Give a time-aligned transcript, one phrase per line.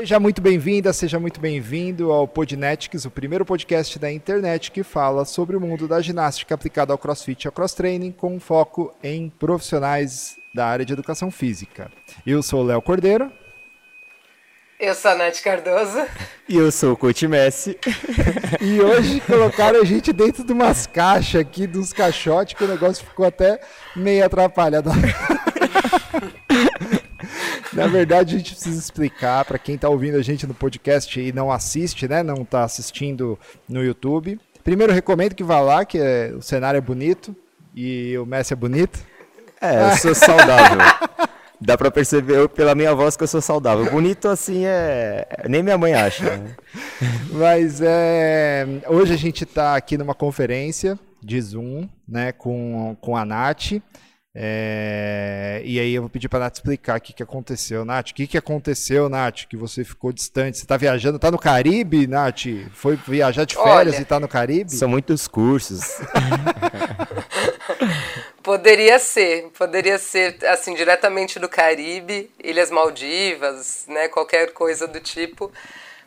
[0.00, 5.26] Seja muito bem-vinda, seja muito bem-vindo ao Podnetics, o primeiro podcast da internet que fala
[5.26, 10.38] sobre o mundo da ginástica aplicada ao crossfit e ao cross-training, com foco em profissionais
[10.54, 11.92] da área de educação física.
[12.26, 13.30] Eu sou o Léo Cordeiro.
[14.80, 16.02] Eu sou a Nath Cardoso.
[16.48, 17.78] E eu sou o Coach Messi.
[18.58, 23.04] e hoje colocaram a gente dentro de umas caixas aqui, dos caixotes, que o negócio
[23.04, 23.60] ficou até
[23.94, 24.88] meio atrapalhado.
[27.72, 31.32] Na verdade, a gente precisa explicar para quem está ouvindo a gente no podcast e
[31.32, 32.22] não assiste, né?
[32.22, 33.38] Não está assistindo
[33.68, 34.38] no YouTube.
[34.64, 37.34] Primeiro, recomendo que vá lá, que é, o cenário é bonito
[37.74, 38.98] e o Messi é bonito.
[39.60, 40.78] É, eu sou saudável.
[41.60, 43.90] Dá para perceber pela minha voz que eu sou saudável.
[43.90, 45.26] Bonito assim é.
[45.46, 46.38] Nem minha mãe acha.
[46.38, 46.54] Né?
[47.30, 48.66] Mas é.
[48.88, 53.72] Hoje a gente está aqui numa conferência de Zoom, né, com, com a Nath.
[54.32, 57.84] É, e aí eu vou pedir para a Nath explicar o que, que aconteceu.
[57.84, 59.46] Nath, o que, que aconteceu, Nath?
[59.48, 60.58] Que você ficou distante.
[60.58, 62.46] Você está viajando, está no Caribe, Nath?
[62.72, 64.72] Foi viajar de férias Olha, e está no Caribe?
[64.72, 65.80] São muitos cursos.
[68.42, 75.52] poderia ser, poderia ser assim diretamente do Caribe, Ilhas Maldivas, né, qualquer coisa do tipo.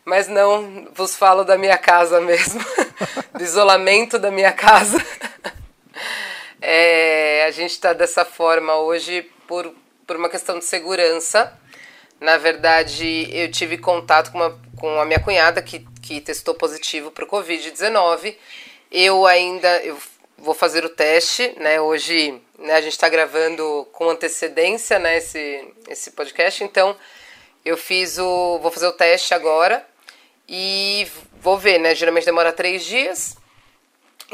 [0.05, 2.61] Mas não, vos falo da minha casa mesmo,
[3.37, 4.97] do isolamento da minha casa.
[6.65, 9.75] É, a gente está dessa forma hoje por,
[10.07, 11.59] por uma questão de segurança.
[12.21, 17.11] Na verdade, eu tive contato com, uma, com a minha cunhada que, que testou positivo
[17.11, 18.37] para o Covid-19.
[18.89, 19.97] Eu ainda eu
[20.37, 21.81] vou fazer o teste, né?
[21.81, 26.95] Hoje né, a gente está gravando com antecedência né, esse, esse podcast, então
[27.65, 28.57] eu fiz o.
[28.59, 29.85] vou fazer o teste agora
[30.47, 31.05] e
[31.41, 31.93] vou ver, né?
[31.93, 33.35] Geralmente demora três dias.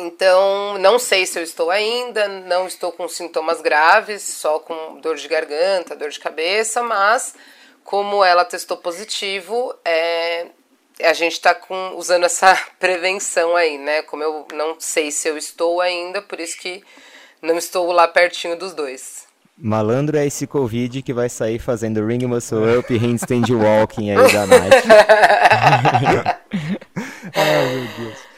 [0.01, 5.17] Então, não sei se eu estou ainda, não estou com sintomas graves, só com dor
[5.17, 7.35] de garganta, dor de cabeça, mas
[7.83, 10.45] como ela testou positivo, é,
[11.03, 11.53] a gente está
[11.97, 14.01] usando essa prevenção aí, né?
[14.03, 16.81] Como eu não sei se eu estou ainda, por isso que
[17.41, 19.27] não estou lá pertinho dos dois.
[19.57, 24.45] Malandro é esse Covid que vai sair fazendo ring muscle up, handstand walking aí da
[24.47, 24.77] night.
[27.35, 28.28] Ai, meu Deus.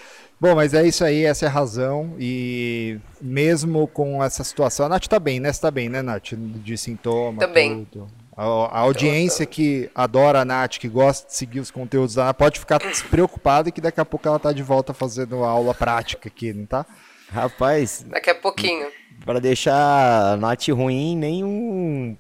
[0.42, 2.16] Bom, mas é isso aí, essa é a razão.
[2.20, 5.54] E mesmo com essa situação, a Nath tá bem, né?
[5.54, 6.34] Você tá bem, né, Nath?
[6.34, 7.38] De sintoma.
[7.38, 7.86] Também.
[7.92, 8.08] Tudo.
[8.36, 12.38] A, a audiência que adora a Nath, que gosta de seguir os conteúdos da Nath,
[12.38, 16.52] pode ficar despreocupada que daqui a pouco ela tá de volta fazendo aula prática aqui,
[16.52, 16.88] não tá?
[17.30, 18.04] Rapaz.
[18.10, 18.88] Daqui a pouquinho.
[19.24, 22.18] Para deixar a Nath ruim, nem um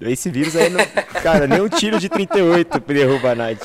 [0.00, 0.80] esse vírus aí, não,
[1.22, 3.62] cara, nem um tiro de 38 derruba a Night.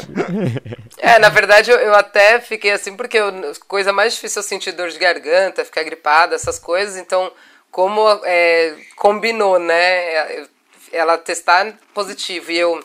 [0.97, 3.31] É, na verdade eu, eu até fiquei assim, porque a
[3.67, 6.97] coisa mais difícil é sentir dor de garganta, ficar gripada, essas coisas.
[6.97, 7.31] Então,
[7.69, 10.47] como é, combinou, né?
[10.91, 12.83] Ela testar positivo e eu,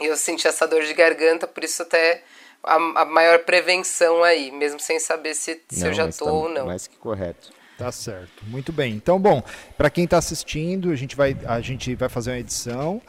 [0.00, 2.22] eu senti essa dor de garganta, por isso até
[2.62, 6.32] a, a maior prevenção aí, mesmo sem saber se, se não, eu já tô tá
[6.32, 6.66] ou não.
[6.66, 7.50] Mais que correto.
[7.78, 8.44] Tá certo.
[8.46, 8.94] Muito bem.
[8.94, 9.42] Então, bom,
[9.76, 13.00] para quem está assistindo, a gente vai, a gente vai fazer uma edição.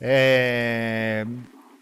[0.00, 1.24] É,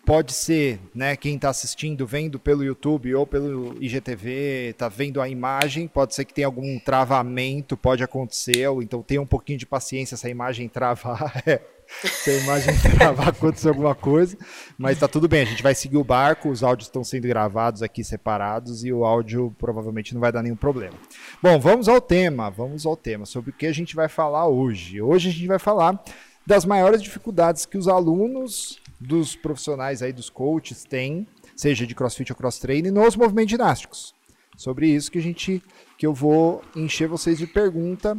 [0.05, 5.29] pode ser, né, quem está assistindo, vendo pelo YouTube ou pelo IGTV, está vendo a
[5.29, 9.67] imagem, pode ser que tenha algum travamento, pode acontecer, ou então tenha um pouquinho de
[9.67, 11.43] paciência se a imagem travar.
[11.47, 11.61] É,
[12.05, 14.37] se a imagem travar, acontecer alguma coisa.
[14.79, 17.83] Mas tá tudo bem, a gente vai seguir o barco, os áudios estão sendo gravados
[17.83, 20.95] aqui separados e o áudio provavelmente não vai dar nenhum problema.
[21.43, 25.03] Bom, vamos ao tema, vamos ao tema, sobre o que a gente vai falar hoje.
[25.03, 26.03] Hoje a gente vai falar
[26.47, 31.27] das maiores dificuldades que os alunos dos profissionais aí, dos coaches, têm,
[31.57, 34.15] seja de crossfit ou cross training, nos movimentos ginásticos.
[34.57, 35.63] Sobre isso que a gente
[35.97, 38.17] que eu vou encher vocês de pergunta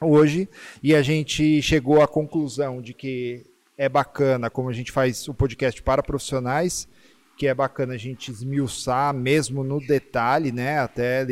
[0.00, 0.48] hoje
[0.82, 3.44] e a gente chegou à conclusão de que
[3.76, 6.88] é bacana, como a gente faz o podcast para profissionais,
[7.36, 10.78] que é bacana a gente esmiuçar mesmo no detalhe, né?
[10.78, 11.26] Até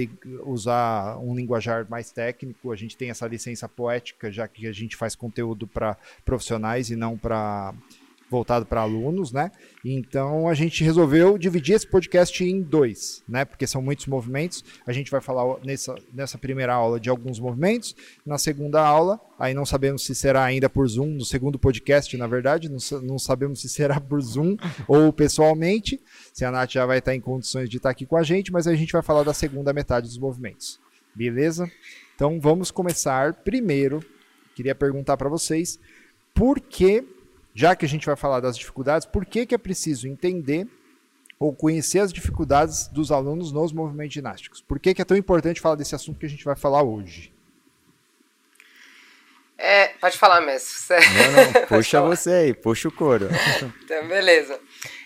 [0.44, 2.70] usar um linguajar mais técnico.
[2.70, 6.96] A gente tem essa licença poética, já que a gente faz conteúdo para profissionais e
[6.96, 7.72] não para
[8.34, 9.52] voltado para alunos, né?
[9.84, 13.44] Então a gente resolveu dividir esse podcast em dois, né?
[13.44, 14.64] Porque são muitos movimentos.
[14.84, 17.94] A gente vai falar nessa, nessa primeira aula de alguns movimentos,
[18.26, 22.26] na segunda aula, aí não sabemos se será ainda por Zoom, no segundo podcast, na
[22.26, 24.56] verdade, não, não sabemos se será por Zoom
[24.88, 26.00] ou pessoalmente,
[26.32, 28.66] se a Nath já vai estar em condições de estar aqui com a gente, mas
[28.66, 30.80] a gente vai falar da segunda metade dos movimentos.
[31.14, 31.70] Beleza?
[32.16, 34.04] Então vamos começar primeiro.
[34.56, 35.78] Queria perguntar para vocês
[36.34, 37.04] por que
[37.54, 40.66] já que a gente vai falar das dificuldades, por que, que é preciso entender
[41.38, 44.60] ou conhecer as dificuldades dos alunos nos movimentos ginásticos?
[44.60, 47.32] Por que, que é tão importante falar desse assunto que a gente vai falar hoje?
[49.56, 50.96] É, pode falar, mestre.
[50.96, 53.28] Não, não, puxa você aí, puxa o couro.
[53.84, 54.58] então, beleza.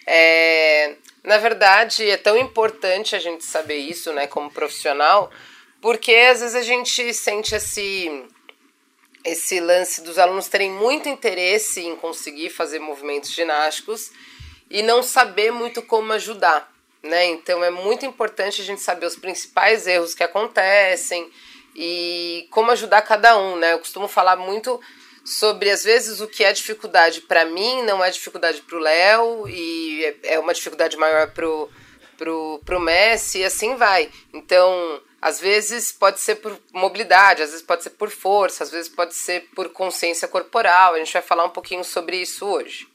[0.06, 5.30] É, na verdade, é tão importante a gente saber isso, né, como profissional,
[5.82, 8.26] porque às vezes a gente sente esse
[9.28, 14.10] esse lance dos alunos terem muito interesse em conseguir fazer movimentos ginásticos
[14.70, 16.72] e não saber muito como ajudar,
[17.02, 17.26] né?
[17.26, 21.30] Então é muito importante a gente saber os principais erros que acontecem
[21.74, 23.72] e como ajudar cada um, né?
[23.72, 24.80] Eu costumo falar muito
[25.24, 29.48] sobre às vezes o que é dificuldade para mim não é dificuldade para o Léo
[29.48, 31.68] e é, é uma dificuldade maior pro
[32.16, 34.10] pro, pro Messi e assim vai.
[34.34, 38.88] Então às vezes pode ser por mobilidade, às vezes pode ser por força, às vezes
[38.88, 40.94] pode ser por consciência corporal.
[40.94, 42.86] A gente vai falar um pouquinho sobre isso hoje.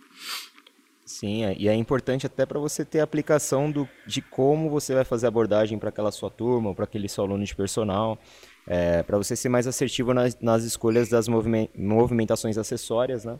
[1.05, 4.95] Sim, é, e é importante até para você ter a aplicação do, de como você
[4.95, 8.17] vai fazer a abordagem para aquela sua turma, para aquele seu aluno de personal,
[8.65, 13.37] é, para você ser mais assertivo nas, nas escolhas das movimentações acessórias, né?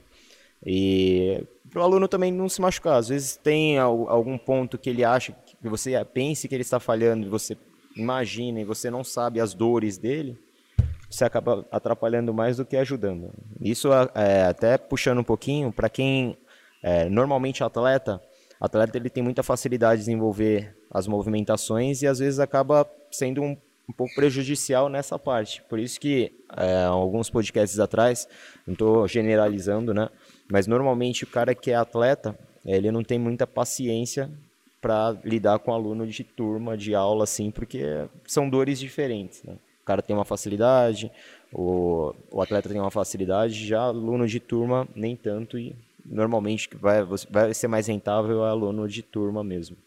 [0.66, 2.98] E para o aluno também não se machucar.
[2.98, 7.26] Às vezes tem algum ponto que ele acha que você pense que ele está falhando,
[7.26, 7.58] e você
[7.96, 10.38] imagina e você não sabe as dores dele,
[11.10, 13.32] você acaba atrapalhando mais do que ajudando.
[13.62, 16.38] Isso é, até puxando um pouquinho para quem
[16.82, 18.22] é, normalmente atleta,
[18.60, 23.58] atleta ele tem muita facilidade de desenvolver as movimentações e às vezes acaba sendo um,
[23.88, 25.62] um pouco prejudicial nessa parte.
[25.70, 28.28] Por isso que é, alguns podcasts atrás,
[28.66, 30.10] não estou generalizando, né?
[30.52, 34.32] Mas normalmente o cara que é atleta, ele não tem muita paciência
[34.84, 39.54] para lidar com aluno de turma, de aula, assim, porque são dores diferentes, né?
[39.82, 41.10] O cara tem uma facilidade,
[41.54, 45.74] o, o atleta tem uma facilidade, já aluno de turma nem tanto e
[46.06, 49.78] normalmente vai, vai ser mais rentável é aluno de turma mesmo.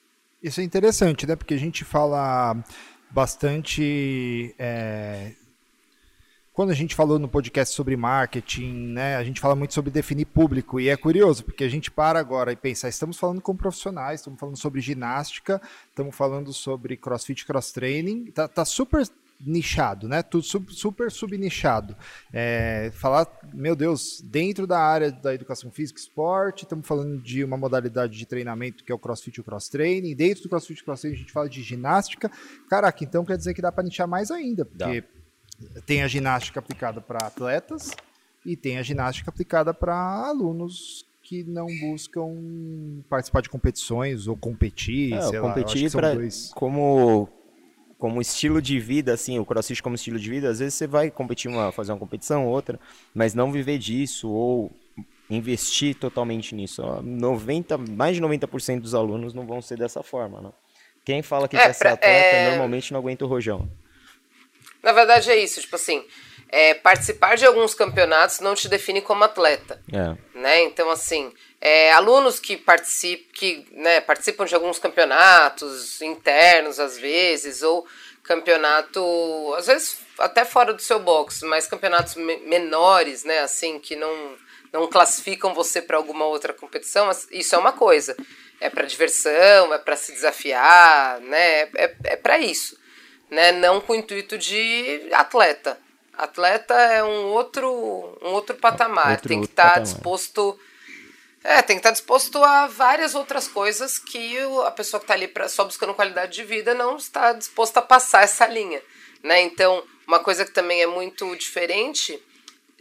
[0.43, 1.37] Isso é interessante, né?
[1.37, 2.57] Porque a gente fala
[3.11, 5.33] bastante é,
[6.57, 10.25] quando a gente falou no podcast sobre marketing, né, a gente fala muito sobre definir
[10.25, 14.21] público e é curioso porque a gente para agora e pensa, estamos falando com profissionais,
[14.21, 15.61] estamos falando sobre ginástica,
[15.91, 19.07] estamos falando sobre CrossFit, cross training, tá, tá super
[19.39, 20.23] nichado, né?
[20.23, 21.95] Tudo sub, super subnichado.
[22.33, 27.45] É, falar, meu Deus, dentro da área da educação física e esporte, estamos falando de
[27.45, 30.17] uma modalidade de treinamento que é o CrossFit e o cross training.
[30.17, 32.31] Dentro do CrossFit e cross training a gente fala de ginástica.
[32.71, 35.17] Caraca, então quer dizer que dá para nichar mais ainda, porque dá
[35.87, 37.91] tem a ginástica aplicada para atletas
[38.45, 42.31] e tem a ginástica aplicada para alunos que não buscam
[43.09, 45.13] participar de competições ou competir.
[45.13, 46.53] É, competir para dois...
[46.55, 47.29] como
[47.99, 51.11] como estilo de vida, assim, o crossfit como estilo de vida, às vezes você vai
[51.11, 52.79] competir uma, fazer uma competição, outra,
[53.15, 54.71] mas não viver disso ou
[55.31, 56.83] investir totalmente nisso.
[57.03, 60.53] 90, mais de 90% dos alunos não vão ser dessa forma, né?
[61.05, 62.51] Quem fala que é, quer ser atleta é...
[62.51, 63.71] normalmente não aguenta o rojão.
[64.87, 66.07] Na verdade é isso, tipo assim,
[66.49, 69.83] é, participar de alguns campeonatos não te define como atleta.
[69.93, 70.39] É.
[70.39, 70.63] Né?
[70.63, 77.65] Então, assim, é, alunos que, participam, que né, participam de alguns campeonatos internos, às vezes,
[77.65, 77.85] ou
[78.23, 79.03] campeonato,
[79.59, 84.37] às vezes até fora do seu box, mas campeonatos me menores, né, assim, que não,
[84.73, 88.17] não classificam você para alguma outra competição, isso é uma coisa.
[88.61, 91.63] É para diversão, é para se desafiar, né?
[91.75, 92.86] É, é para isso
[93.31, 93.53] né?
[93.53, 95.79] Não com o intuito de atleta.
[96.13, 99.13] Atleta é um outro, um outro patamar.
[99.13, 100.59] Outro, tem que estar tá disposto.
[101.45, 105.15] É, tem que estar tá disposto a várias outras coisas que a pessoa que está
[105.15, 108.83] ali pra, só buscando qualidade de vida não está disposta a passar essa linha.
[109.23, 109.43] Né?
[109.43, 112.21] Então, uma coisa que também é muito diferente,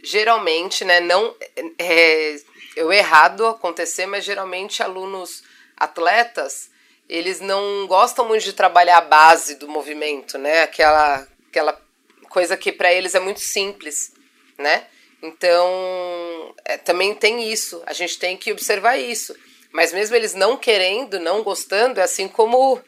[0.02, 1.34] geralmente, né, não
[1.78, 2.36] é,
[2.76, 5.42] é errado acontecer, mas geralmente alunos
[5.76, 6.70] atletas
[7.08, 10.62] eles não gostam muito de trabalhar a base do movimento, né?
[10.62, 11.80] Aquela, aquela
[12.28, 14.12] coisa que para eles é muito simples,
[14.58, 14.86] né?
[15.22, 17.82] Então, é, também tem isso.
[17.86, 19.34] A gente tem que observar isso.
[19.72, 22.80] Mas mesmo eles não querendo, não gostando, é assim como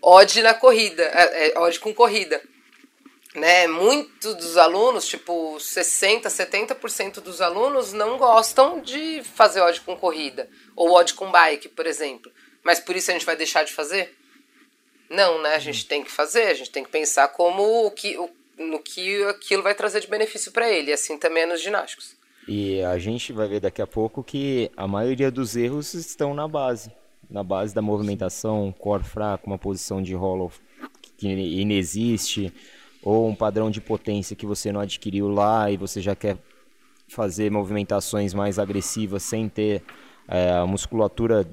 [0.00, 2.40] odd na corrida, é, é com corrida.
[3.34, 3.66] Né?
[3.68, 10.48] Muitos dos alunos, tipo 60, 70% dos alunos não gostam de fazer odd com corrida
[10.74, 12.32] ou odd com bike, por exemplo.
[12.64, 14.16] Mas por isso a gente vai deixar de fazer?
[15.08, 15.54] Não, né?
[15.54, 18.78] A gente tem que fazer, a gente tem que pensar como o que, o, no
[18.78, 22.14] que aquilo vai trazer de benefício para ele, e assim também é nos ginásticos.
[22.46, 26.46] E a gente vai ver daqui a pouco que a maioria dos erros estão na
[26.46, 26.92] base.
[27.28, 30.50] Na base da movimentação, core fraco, uma posição de hollow
[31.16, 32.52] que inexiste,
[33.02, 36.36] ou um padrão de potência que você não adquiriu lá e você já quer
[37.08, 39.82] fazer movimentações mais agressivas sem ter
[40.28, 41.48] é, a musculatura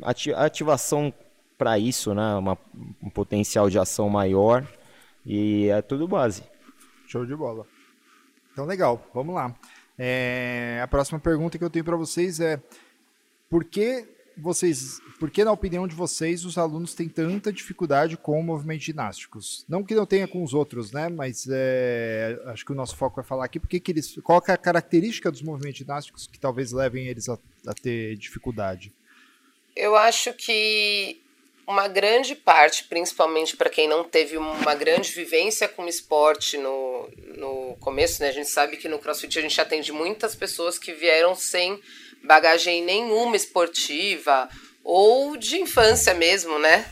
[0.00, 1.12] ativação
[1.58, 2.34] para isso, né?
[2.34, 2.58] Uma,
[3.02, 4.66] um potencial de ação maior
[5.24, 6.42] e é tudo base.
[7.06, 7.66] Show de bola.
[8.52, 9.54] Então, legal, vamos lá.
[9.98, 12.60] É, a próxima pergunta que eu tenho para vocês é:
[13.48, 18.42] por que vocês, por que na opinião de vocês os alunos têm tanta dificuldade com
[18.42, 19.64] movimentos ginásticos?
[19.68, 21.08] Não que não tenha com os outros, né?
[21.08, 24.52] Mas é, acho que o nosso foco é falar aqui porque que eles, qual é
[24.52, 28.92] a característica dos movimentos ginásticos que talvez levem eles a, a ter dificuldade?
[29.74, 31.20] Eu acho que
[31.66, 37.76] uma grande parte, principalmente para quem não teve uma grande vivência com esporte no, no
[37.80, 38.28] começo, né?
[38.28, 41.80] A gente sabe que no CrossFit a gente atende muitas pessoas que vieram sem
[42.22, 44.48] bagagem nenhuma esportiva
[44.84, 46.84] ou de infância mesmo, né?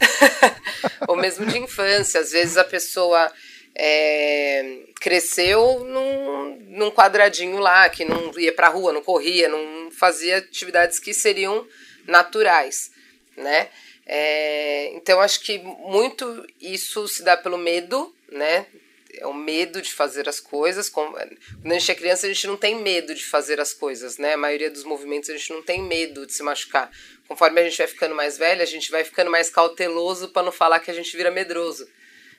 [1.08, 2.20] ou mesmo de infância.
[2.20, 3.30] Às vezes a pessoa
[3.74, 10.38] é, cresceu num, num quadradinho lá, que não ia pra rua, não corria, não fazia
[10.38, 11.66] atividades que seriam
[12.06, 12.90] naturais,
[13.36, 13.68] né?
[14.06, 18.66] É, então acho que muito isso se dá pelo medo, né?
[19.14, 20.88] é o medo de fazer as coisas.
[20.88, 24.34] Quando a gente é criança, a gente não tem medo de fazer as coisas, né?
[24.34, 26.90] A maioria dos movimentos a gente não tem medo de se machucar.
[27.26, 30.52] Conforme a gente vai ficando mais velha, a gente vai ficando mais cauteloso para não
[30.52, 31.88] falar que a gente vira medroso.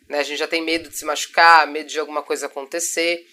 [0.08, 0.20] Né?
[0.20, 3.28] A gente já tem medo de se machucar, medo de alguma coisa acontecer.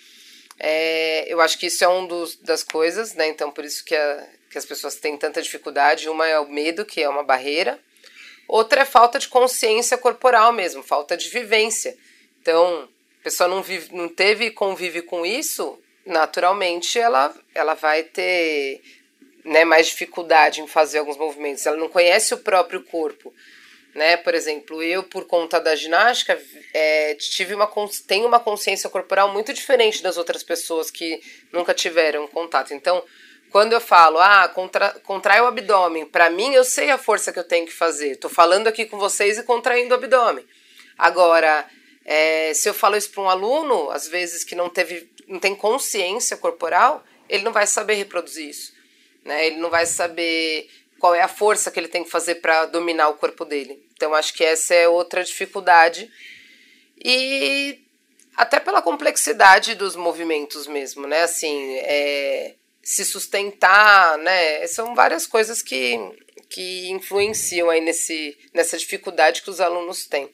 [0.58, 3.28] É, eu acho que isso é um dos, das coisas, né?
[3.28, 6.08] Então, por isso que, a, que as pessoas têm tanta dificuldade.
[6.08, 7.78] Uma é o medo, que é uma barreira.
[8.48, 11.96] Outra é falta de consciência corporal mesmo, falta de vivência.
[12.40, 12.88] Então,
[13.20, 18.80] a pessoa não, vive, não teve convive com isso, naturalmente ela, ela vai ter
[19.44, 21.66] né, mais dificuldade em fazer alguns movimentos.
[21.66, 23.34] Ela não conhece o próprio corpo.
[23.94, 24.16] Né?
[24.16, 26.40] Por exemplo, eu, por conta da ginástica,
[26.72, 27.68] é, tive uma,
[28.06, 31.20] tenho uma consciência corporal muito diferente das outras pessoas que
[31.52, 32.72] nunca tiveram contato.
[32.72, 33.02] Então,
[33.50, 37.38] quando eu falo, ah, contra, contrai o abdômen, para mim eu sei a força que
[37.38, 38.12] eu tenho que fazer.
[38.12, 40.44] Estou falando aqui com vocês e contraindo o abdômen.
[40.96, 41.66] Agora,
[42.04, 45.54] é, se eu falo isso para um aluno, às vezes que não teve, não tem
[45.54, 48.72] consciência corporal, ele não vai saber reproduzir isso,
[49.24, 49.46] né?
[49.46, 53.08] Ele não vai saber qual é a força que ele tem que fazer para dominar
[53.08, 53.86] o corpo dele.
[53.94, 56.10] Então acho que essa é outra dificuldade
[57.04, 57.80] e
[58.36, 61.22] até pela complexidade dos movimentos mesmo, né?
[61.22, 62.54] Assim, é,
[62.88, 64.66] se sustentar, né?
[64.66, 66.00] São várias coisas que
[66.48, 70.30] que influenciam aí nesse, nessa dificuldade que os alunos têm.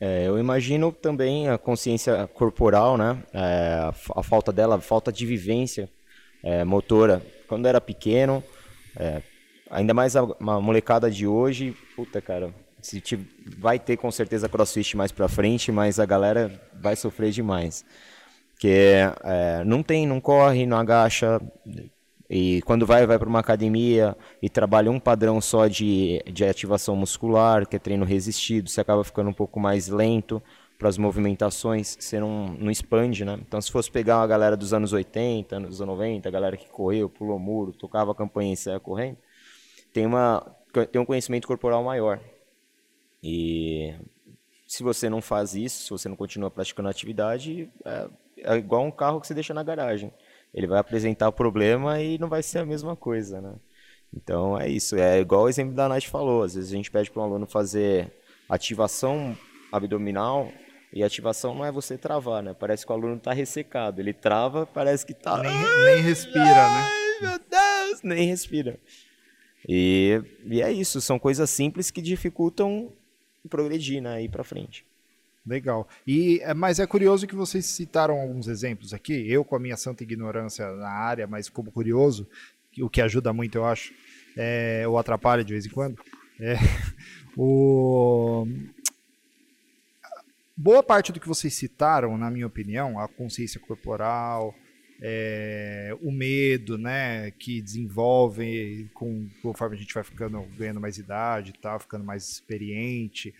[0.00, 3.22] É, eu imagino também a consciência corporal, né?
[3.32, 5.88] É, a, a, falta dela, a falta de vivência
[6.42, 7.24] é, motora.
[7.46, 8.42] Quando era pequeno,
[8.96, 9.22] é,
[9.70, 10.26] ainda mais a,
[10.60, 12.52] molecada de hoje, puta cara,
[12.82, 13.00] se
[13.56, 17.84] vai ter com certeza crossfit mais pra frente, mas a galera vai sofrer demais.
[18.58, 21.40] Porque é, não tem, não corre, não agacha,
[22.28, 26.96] e quando vai, vai para uma academia e trabalha um padrão só de, de ativação
[26.96, 30.42] muscular, que é treino resistido, você acaba ficando um pouco mais lento
[30.76, 33.38] para as movimentações, você não, não expande, né?
[33.40, 37.08] Então, se fosse pegar uma galera dos anos 80, anos 90, a galera que correu,
[37.08, 39.18] pulou muro, tocava a campanha e saia correndo,
[39.92, 40.44] tem, uma,
[40.90, 42.20] tem um conhecimento corporal maior.
[43.22, 43.94] E
[44.66, 48.08] se você não faz isso, se você não continua praticando a atividade, é,
[48.42, 50.12] é igual um carro que você deixa na garagem
[50.52, 53.54] ele vai apresentar o problema e não vai ser a mesma coisa, né?
[54.14, 57.10] Então é isso, é igual o exemplo da Nath falou, às vezes a gente pede
[57.10, 58.10] para um aluno fazer
[58.48, 59.36] ativação
[59.70, 60.50] abdominal
[60.92, 62.54] e ativação não é você travar, né?
[62.58, 65.52] Parece que o aluno está ressecado, ele trava, parece que tá nem,
[65.84, 66.88] nem respira, né?
[66.88, 67.28] Ai, né?
[67.28, 68.80] meu Deus, nem respira.
[69.68, 72.90] E, e é isso, são coisas simples que dificultam
[73.50, 74.87] progredir, né, ir para frente.
[75.46, 75.88] Legal.
[76.06, 79.30] E, é, mas é curioso que vocês citaram alguns exemplos aqui.
[79.30, 82.28] Eu, com a minha santa ignorância na área, mas como curioso,
[82.80, 83.92] o que ajuda muito, eu acho,
[84.36, 85.98] é, ou atrapalha de vez em quando,
[86.40, 86.54] é,
[87.36, 88.46] o...
[90.56, 94.54] boa parte do que vocês citaram, na minha opinião, a consciência corporal,
[95.00, 101.52] é, o medo, né, que desenvolve com, conforme a gente vai ficando ganhando mais idade,
[101.52, 103.34] tá, ficando mais experiente,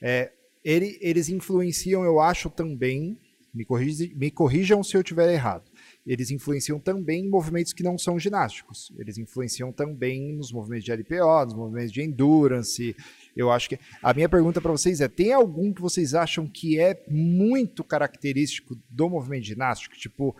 [0.00, 0.32] é,
[0.64, 3.18] ele, eles influenciam, eu acho, também,
[3.52, 3.66] me,
[4.14, 5.70] me corrijam se eu estiver errado,
[6.06, 8.92] eles influenciam também em movimentos que não são ginásticos.
[8.98, 12.96] Eles influenciam também nos movimentos de LPO, nos movimentos de endurance.
[13.36, 13.78] Eu acho que.
[14.02, 18.76] A minha pergunta para vocês é: tem algum que vocês acham que é muito característico
[18.90, 19.94] do movimento ginástico?
[19.96, 20.34] Tipo,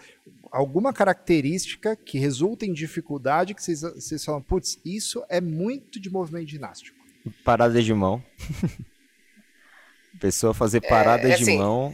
[0.50, 6.10] alguma característica que resulta em dificuldade que vocês, vocês falam, putz, isso é muito de
[6.10, 6.96] movimento ginástico?
[7.44, 8.22] Parada de mão.
[10.22, 11.92] Pessoa fazer parada é, assim, de mão.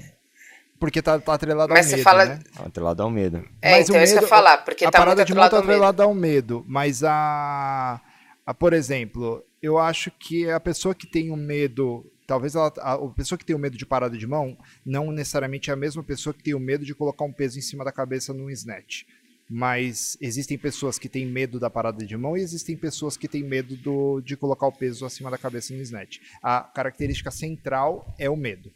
[0.79, 2.25] Porque tá, tá atrelado ao medo, fala...
[2.27, 2.41] né?
[2.59, 3.43] Atrelado ao medo.
[3.63, 5.35] É, mas então o medo, isso que eu ia falar, porque a tá parada de
[5.35, 7.99] mão tá atrelada ao medo, mas a,
[8.45, 12.93] a, por exemplo, eu acho que a pessoa que tem um medo, talvez ela, a,
[12.93, 16.03] a pessoa que tem o medo de parada de mão, não necessariamente é a mesma
[16.03, 19.05] pessoa que tem o medo de colocar um peso em cima da cabeça num snatch.
[19.49, 23.43] Mas existem pessoas que têm medo da parada de mão e existem pessoas que têm
[23.43, 26.19] medo do, de colocar o peso acima da cabeça no snatch.
[26.43, 28.71] A característica central é o medo.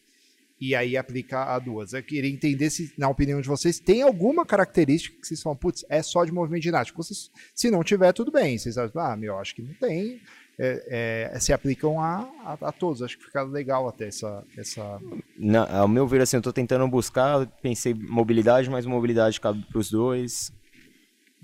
[0.59, 1.93] E aí aplica a duas.
[1.93, 5.85] Eu queria entender se, na opinião de vocês, tem alguma característica que vocês falam, putz,
[5.89, 7.03] é só de movimento ginástico.
[7.03, 8.57] Vocês, se não tiver, tudo bem.
[8.57, 10.21] Vocês acham, ah, meu, acho que não tem.
[10.57, 13.03] É, é, se aplicam a, a, a, todos.
[13.03, 14.45] Acho que fica legal até essa.
[14.57, 15.01] essa...
[15.37, 19.79] Na, ao meu ver, assim, eu estou tentando buscar, pensei mobilidade, mas mobilidade cabe para
[19.79, 20.53] os dois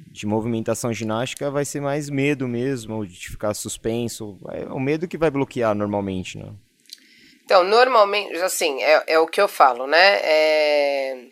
[0.07, 4.39] de movimentação ginástica vai ser mais medo mesmo, de ficar suspenso.
[4.51, 6.53] É o medo que vai bloquear normalmente, né?
[7.45, 10.21] Então, normalmente, assim, é, é o que eu falo, né?
[10.23, 11.25] É,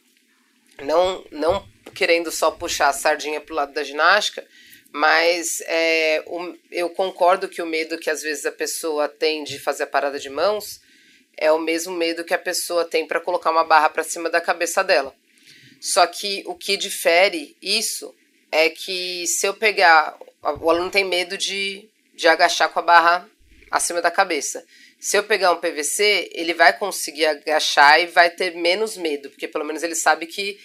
[0.83, 4.47] não, não querendo só puxar a sardinha pro lado da ginástica,
[4.93, 9.59] mas é, o, eu concordo que o medo que às vezes a pessoa tem de
[9.59, 10.81] fazer a parada de mãos
[11.37, 14.41] é o mesmo medo que a pessoa tem para colocar uma barra para cima da
[14.41, 15.15] cabeça dela.
[15.81, 18.15] Só que o que difere isso
[18.57, 20.19] é que se eu pegar.
[20.61, 23.29] O aluno tem medo de, de agachar com a barra
[23.71, 24.65] acima da cabeça.
[24.99, 29.47] Se eu pegar um PVC, ele vai conseguir agachar e vai ter menos medo, porque
[29.47, 30.59] pelo menos ele sabe que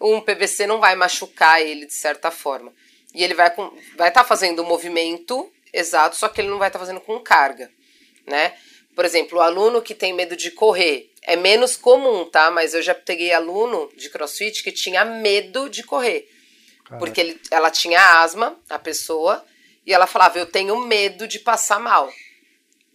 [0.00, 2.72] um PVC não vai machucar ele de certa forma.
[3.14, 6.68] E ele vai estar vai tá fazendo o movimento exato, só que ele não vai
[6.68, 7.70] estar tá fazendo com carga,
[8.26, 8.54] né?
[8.94, 12.50] Por exemplo, o aluno que tem medo de correr é menos comum, tá?
[12.50, 16.28] Mas eu já peguei aluno de crossfit que tinha medo de correr.
[16.98, 19.44] Porque ele, ela tinha asma, a pessoa,
[19.86, 22.10] e ela falava: Eu tenho medo de passar mal.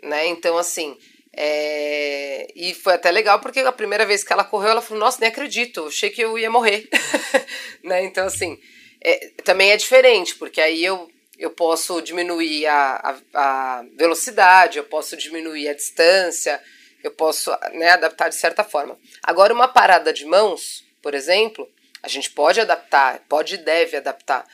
[0.03, 0.27] Né?
[0.27, 0.97] Então, assim.
[1.37, 2.47] É...
[2.55, 5.29] E foi até legal porque a primeira vez que ela correu, ela falou: Nossa, nem
[5.29, 6.87] acredito, achei que eu ia morrer.
[7.83, 8.03] né?
[8.03, 8.57] Então, assim,
[9.03, 14.83] é, também é diferente, porque aí eu, eu posso diminuir a, a, a velocidade, eu
[14.85, 16.61] posso diminuir a distância,
[17.03, 18.97] eu posso né, adaptar de certa forma.
[19.21, 21.69] Agora, uma parada de mãos, por exemplo,
[22.05, 24.45] a gente pode adaptar, pode e deve adaptar,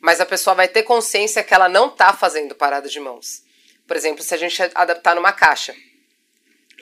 [0.00, 3.44] mas a pessoa vai ter consciência que ela não está fazendo parada de mãos.
[3.86, 5.72] Por exemplo, se a gente adaptar numa caixa,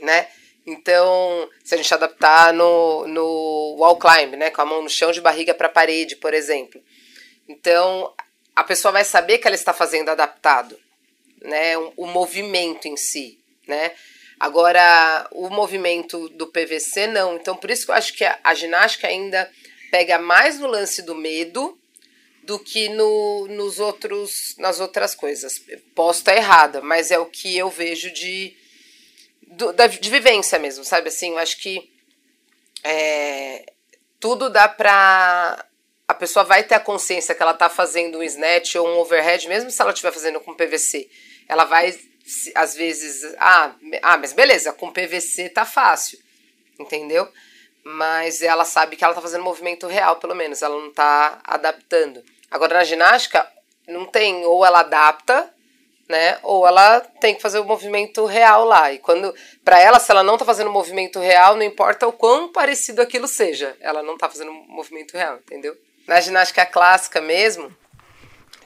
[0.00, 0.26] né?
[0.66, 5.12] Então, se a gente adaptar no, no wall climb, né, com a mão no chão
[5.12, 6.82] de barriga para a parede, por exemplo.
[7.46, 8.10] Então,
[8.56, 10.80] a pessoa vai saber que ela está fazendo adaptado,
[11.42, 13.92] né, o, o movimento em si, né?
[14.40, 17.36] Agora, o movimento do PVC não.
[17.36, 19.50] Então, por isso que eu acho que a, a ginástica ainda
[19.94, 21.78] pega mais no lance do medo
[22.42, 25.62] do que no, nos outros, nas outras coisas.
[25.94, 28.56] Posso estar errada, mas é o que eu vejo de,
[29.40, 31.10] do, da, de vivência mesmo, sabe?
[31.10, 31.92] Assim, eu acho que
[32.82, 33.64] é,
[34.18, 35.64] tudo dá pra.
[36.08, 39.46] A pessoa vai ter a consciência que ela está fazendo um snatch ou um overhead,
[39.46, 41.08] mesmo se ela estiver fazendo com PVC.
[41.48, 41.96] Ela vai,
[42.56, 46.18] às vezes, ah, ah, mas beleza, com PVC tá fácil,
[46.80, 47.30] entendeu?
[47.84, 52.24] Mas ela sabe que ela está fazendo movimento real, pelo menos, ela não está adaptando.
[52.50, 53.46] Agora, na ginástica,
[53.86, 55.52] não tem, ou ela adapta,
[56.08, 58.92] né, ou ela tem que fazer o movimento real lá.
[58.92, 62.12] E quando, para ela, se ela não está fazendo o movimento real, não importa o
[62.12, 65.76] quão parecido aquilo seja, ela não está fazendo o movimento real, entendeu?
[66.06, 67.74] Na ginástica clássica mesmo,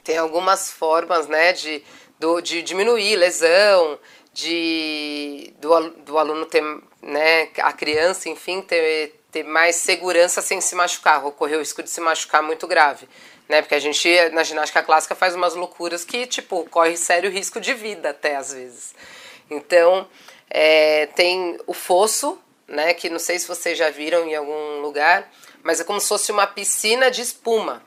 [0.03, 1.83] tem algumas formas, né, de,
[2.19, 3.99] do, de diminuir lesão,
[4.33, 6.63] de do, do aluno ter,
[7.01, 11.89] né, a criança, enfim, ter, ter mais segurança sem se machucar, ocorrer o risco de
[11.89, 13.07] se machucar muito grave,
[13.47, 17.59] né, porque a gente na ginástica clássica faz umas loucuras que, tipo, corre sério risco
[17.59, 18.93] de vida até às vezes.
[19.49, 20.07] Então,
[20.49, 25.31] é, tem o fosso, né, que não sei se vocês já viram em algum lugar,
[25.63, 27.83] mas é como se fosse uma piscina de espuma.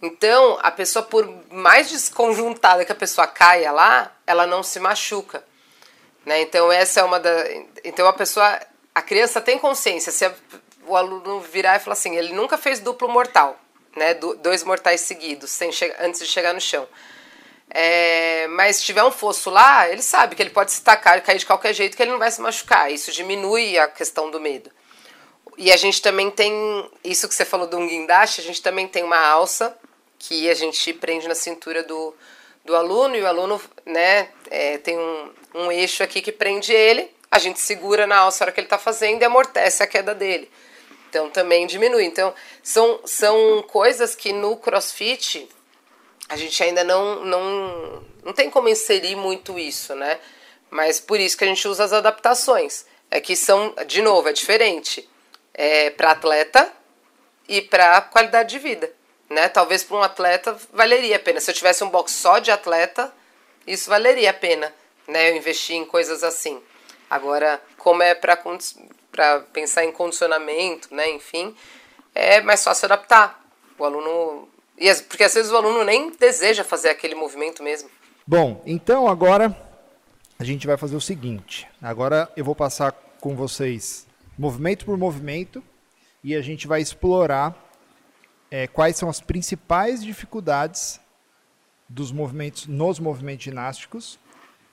[0.00, 5.42] Então, a pessoa, por mais desconjuntada que a pessoa caia lá, ela não se machuca.
[6.24, 6.42] Né?
[6.42, 7.30] Então, essa é uma da.
[7.84, 8.60] Então, a pessoa.
[8.94, 10.10] A criança tem consciência.
[10.10, 10.28] Se
[10.86, 13.58] o aluno virar e falar assim, ele nunca fez duplo mortal,
[13.94, 14.14] né?
[14.14, 16.88] dois mortais seguidos, sem antes de chegar no chão.
[17.70, 21.20] É, mas se tiver um fosso lá, ele sabe que ele pode se tacar e
[21.20, 22.90] cair de qualquer jeito, que ele não vai se machucar.
[22.90, 24.70] Isso diminui a questão do medo.
[25.56, 26.52] E a gente também tem,
[27.04, 29.76] isso que você falou do guindaste, a gente também tem uma alça
[30.18, 32.14] que a gente prende na cintura do,
[32.68, 37.10] do aluno e o aluno né, é, tem um, um eixo aqui que prende ele,
[37.30, 40.14] a gente segura na alça a hora que ele está fazendo e amortece a queda
[40.14, 40.50] dele.
[41.08, 42.04] Então também diminui.
[42.04, 45.48] Então são, são coisas que no crossfit
[46.28, 50.20] a gente ainda não, não, não tem como inserir muito isso, né?
[50.70, 52.84] Mas por isso que a gente usa as adaptações.
[53.10, 55.08] É que são, de novo, é diferente.
[55.54, 56.70] É para atleta
[57.48, 58.97] e para qualidade de vida
[59.28, 59.48] né?
[59.48, 61.40] Talvez para um atleta valeria a pena.
[61.40, 63.12] Se eu tivesse um box só de atleta,
[63.66, 64.72] isso valeria a pena,
[65.06, 65.30] né?
[65.30, 66.60] Eu investir em coisas assim.
[67.10, 68.36] Agora, como é para
[69.52, 71.10] pensar em condicionamento, né?
[71.10, 71.54] Enfim,
[72.14, 73.44] é mais fácil adaptar,
[73.78, 74.48] O aluno.
[74.76, 77.90] E porque às vezes o aluno nem deseja fazer aquele movimento mesmo.
[78.26, 79.56] Bom, então agora
[80.38, 81.66] a gente vai fazer o seguinte.
[81.82, 84.06] Agora eu vou passar com vocês
[84.38, 85.62] movimento por movimento
[86.22, 87.56] e a gente vai explorar
[88.50, 91.00] é, quais são as principais dificuldades
[91.88, 94.18] dos movimentos nos movimentos ginásticos,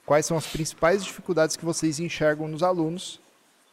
[0.04, 3.20] quais são as principais dificuldades que vocês enxergam nos alunos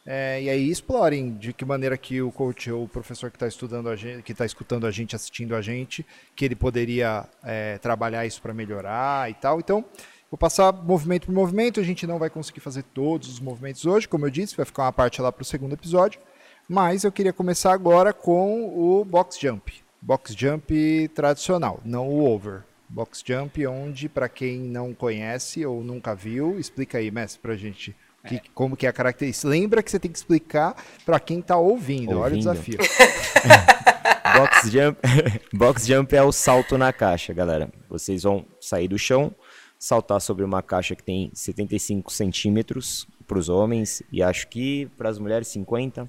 [0.06, 3.46] é, e aí explorem de que maneira que o coach ou o professor que está
[3.46, 6.04] estudando a gente, que está escutando a gente, assistindo a gente,
[6.36, 9.58] que ele poderia é, trabalhar isso para melhorar e tal.
[9.58, 9.82] Então,
[10.30, 11.80] vou passar movimento por movimento.
[11.80, 14.82] A gente não vai conseguir fazer todos os movimentos hoje, como eu disse, vai ficar
[14.82, 16.20] uma parte lá para o segundo episódio.
[16.68, 22.62] Mas eu queria começar agora com o box jump, box jump tradicional, não o over.
[22.88, 27.56] Box jump, onde para quem não conhece ou nunca viu, explica aí, mestre, para a
[27.56, 27.96] gente
[28.28, 29.48] que, como que é a característica.
[29.48, 32.10] Lembra que você tem que explicar para quem está ouvindo.
[32.10, 32.20] ouvindo.
[32.20, 32.78] Olha o desafio.
[34.36, 34.98] box, jump,
[35.52, 37.72] box jump é o salto na caixa, galera.
[37.88, 39.34] Vocês vão sair do chão,
[39.78, 45.08] saltar sobre uma caixa que tem 75 centímetros para os homens e acho que para
[45.08, 46.08] as mulheres 50.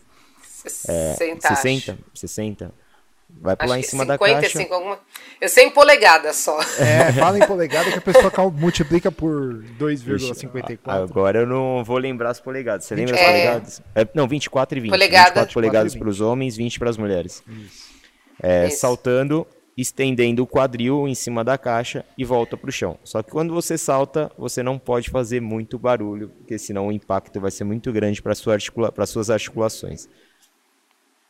[0.66, 2.85] 60, é, 60, 60
[3.30, 4.62] Vai pular em cima da caixa.
[4.72, 5.00] Alguma...
[5.42, 6.60] Eu sei em polegada só.
[6.80, 10.80] É, fala em polegada que a pessoa multiplica por 2,54.
[10.86, 12.86] Agora eu não vou lembrar as polegadas.
[12.86, 13.20] Você lembra é...
[13.20, 13.82] as polegadas?
[13.94, 14.92] É, não, 24 e 20.
[14.92, 15.26] Polegada.
[15.26, 17.44] 24 polegadas para os homens, 20 para as mulheres.
[17.48, 17.96] Isso.
[18.42, 18.80] É, Isso.
[18.80, 22.98] Saltando, estendendo o quadril em cima da caixa e volta para o chão.
[23.04, 27.40] Só que quando você salta, você não pode fazer muito barulho, porque senão o impacto
[27.40, 28.94] vai ser muito grande para sua articula...
[29.06, 30.08] suas articulações.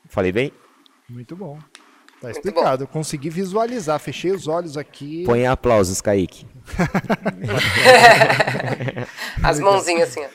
[0.09, 0.51] Falei bem?
[1.09, 1.59] Muito bom.
[2.25, 2.83] Tá explicado.
[2.83, 5.23] Eu consegui visualizar, fechei os olhos aqui.
[5.25, 6.47] Põe aplausos, Kaique.
[9.43, 10.23] as mãozinhas assim.
[10.23, 10.29] Ó.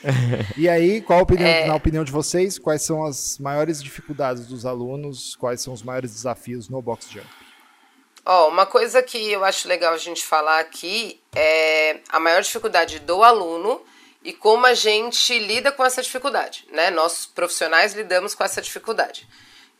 [0.57, 1.67] E aí, qual a opinião, é...
[1.67, 5.35] na opinião de vocês, quais são as maiores dificuldades dos alunos?
[5.35, 7.27] Quais são os maiores desafios no box jump?
[8.25, 12.41] Ó, oh, uma coisa que eu acho legal a gente falar aqui é a maior
[12.41, 13.81] dificuldade do aluno
[14.23, 16.91] e como a gente lida com essa dificuldade, né?
[16.91, 19.27] Nós profissionais lidamos com essa dificuldade.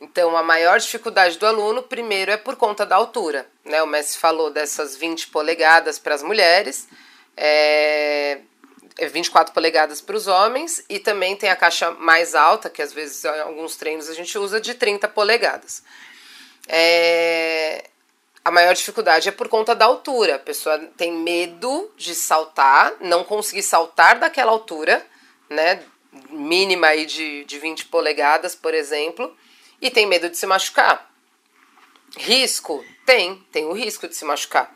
[0.02, 3.46] Então, a maior dificuldade do aluno, primeiro, é por conta da altura.
[3.64, 3.80] Né?
[3.84, 6.88] O Messi falou dessas 20 polegadas para as mulheres,
[7.36, 8.40] é,
[8.98, 12.92] 24 é polegadas para os homens, e também tem a caixa mais alta, que às
[12.92, 15.84] vezes em alguns treinos a gente usa, de 30 polegadas.
[16.66, 17.84] É,
[18.44, 20.34] a maior dificuldade é por conta da altura.
[20.34, 25.06] A pessoa tem medo de saltar, não conseguir saltar daquela altura,
[25.48, 25.80] né?
[26.28, 29.32] Mínima aí de, de 20 polegadas, por exemplo
[29.82, 31.10] e tem medo de se machucar.
[32.16, 32.84] Risco?
[33.04, 34.72] Tem, tem o risco de se machucar.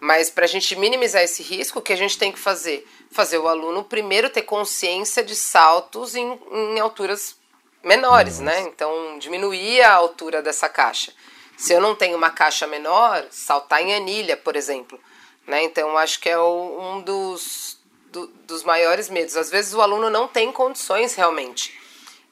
[0.00, 2.86] Mas para a gente minimizar esse risco, o que a gente tem que fazer?
[3.12, 7.36] Fazer o aluno primeiro ter consciência de saltos em, em alturas
[7.84, 8.60] menores, né?
[8.62, 11.12] Então, diminuir a altura dessa caixa.
[11.56, 14.98] Se eu não tenho uma caixa menor, saltar em anilha, por exemplo.
[15.46, 15.62] Né?
[15.62, 19.36] Então, acho que é o, um dos, do, dos maiores medos.
[19.36, 21.78] Às vezes o aluno não tem condições realmente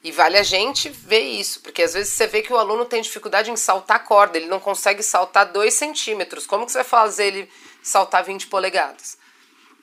[0.01, 3.01] e vale a gente ver isso, porque às vezes você vê que o aluno tem
[3.01, 6.47] dificuldade em saltar corda, ele não consegue saltar 2 centímetros.
[6.47, 7.51] Como que você vai fazer ele
[7.83, 9.17] saltar 20 polegadas?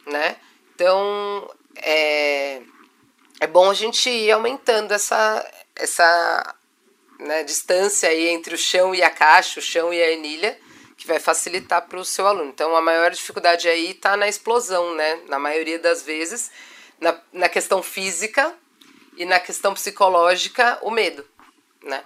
[0.07, 0.37] Né?
[0.75, 2.63] Então, é,
[3.41, 6.55] é bom a gente ir aumentando essa, essa
[7.19, 10.59] né, distância aí entre o chão e a caixa, o chão e a anilha,
[10.97, 12.49] que vai facilitar para o seu aluno.
[12.49, 15.21] Então, a maior dificuldade aí está na explosão, né?
[15.29, 16.51] Na maioria das vezes,
[16.99, 18.55] na, na questão física,
[19.17, 21.25] e na questão psicológica, o medo,
[21.85, 22.03] né?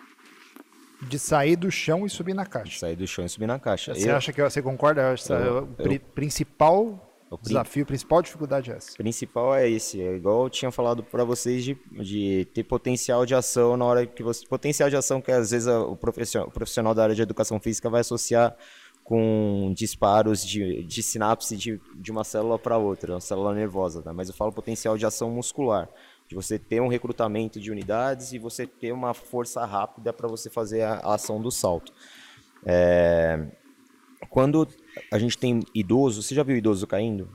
[1.02, 2.78] De sair do chão e subir na caixa.
[2.80, 3.94] Sair do chão e subir na caixa.
[3.94, 4.16] Você eu...
[4.16, 5.00] acha que você concorda?
[5.12, 6.00] Essa eu, é o eu...
[6.14, 8.90] principal o desafio, a principal dificuldade é essa.
[8.92, 13.24] O principal é esse, é igual eu tinha falado para vocês de, de ter potencial
[13.24, 14.44] de ação na hora que você.
[14.46, 17.88] Potencial de ação que às vezes o profissional, o profissional da área de educação física
[17.88, 18.56] vai associar
[19.04, 24.12] com disparos de, de sinapse de, de uma célula para outra, uma célula nervosa, tá?
[24.12, 25.88] mas eu falo potencial de ação muscular
[26.30, 30.48] de você ter um recrutamento de unidades e você ter uma força rápida para você
[30.48, 31.92] fazer a, a, ação do salto.
[32.64, 33.46] É,
[34.28, 34.68] quando
[35.10, 37.28] a gente tem idoso, você já viu idoso caindo?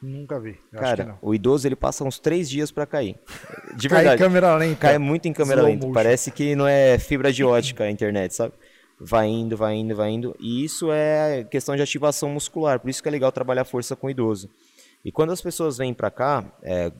[0.00, 0.58] Nunca vi.
[0.72, 3.16] Cara, o idoso ele passa uns três dias para cair.
[3.76, 4.22] De Cai verdade.
[4.22, 4.76] em câmera lenta.
[4.76, 5.86] Cai muito em câmera lenta.
[5.92, 8.54] Parece que não é fibra de ótica a internet, sabe?
[8.98, 10.34] Vai indo, vai indo, vai indo.
[10.40, 12.80] E isso é questão de ativação muscular.
[12.80, 14.48] Por isso que é legal trabalhar força com o idoso.
[15.04, 16.90] E quando as pessoas vêm para cá, é,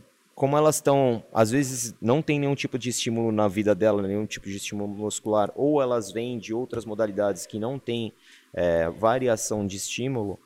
[0.41, 4.25] como elas estão, às vezes não tem nenhum tipo de estímulo na vida dela, nenhum
[4.25, 8.11] tipo de estímulo muscular, ou elas vêm de outras modalidades que não tem
[8.55, 10.39] é, variação de estímulo,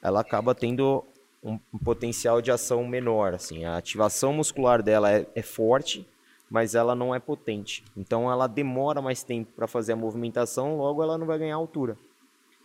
[0.00, 1.04] ela acaba tendo
[1.42, 3.34] um, um, potencial de ação menor.
[3.34, 6.06] Assim, a ativação muscular dela é, é forte,
[6.48, 7.82] mas ela não é potente.
[7.96, 11.98] Então ela demora mais tempo para fazer a movimentação, logo ela não vai ganhar altura.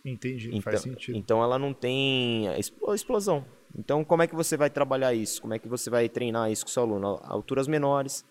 [0.04, 1.18] Entendi, então, faz sentido.
[1.18, 3.44] Então ela não tem explosão.
[3.76, 5.40] Então como é que você vai trabalhar isso?
[5.40, 7.20] Como é que você vai treinar isso com o seu aluno?
[7.22, 8.24] Alturas menores,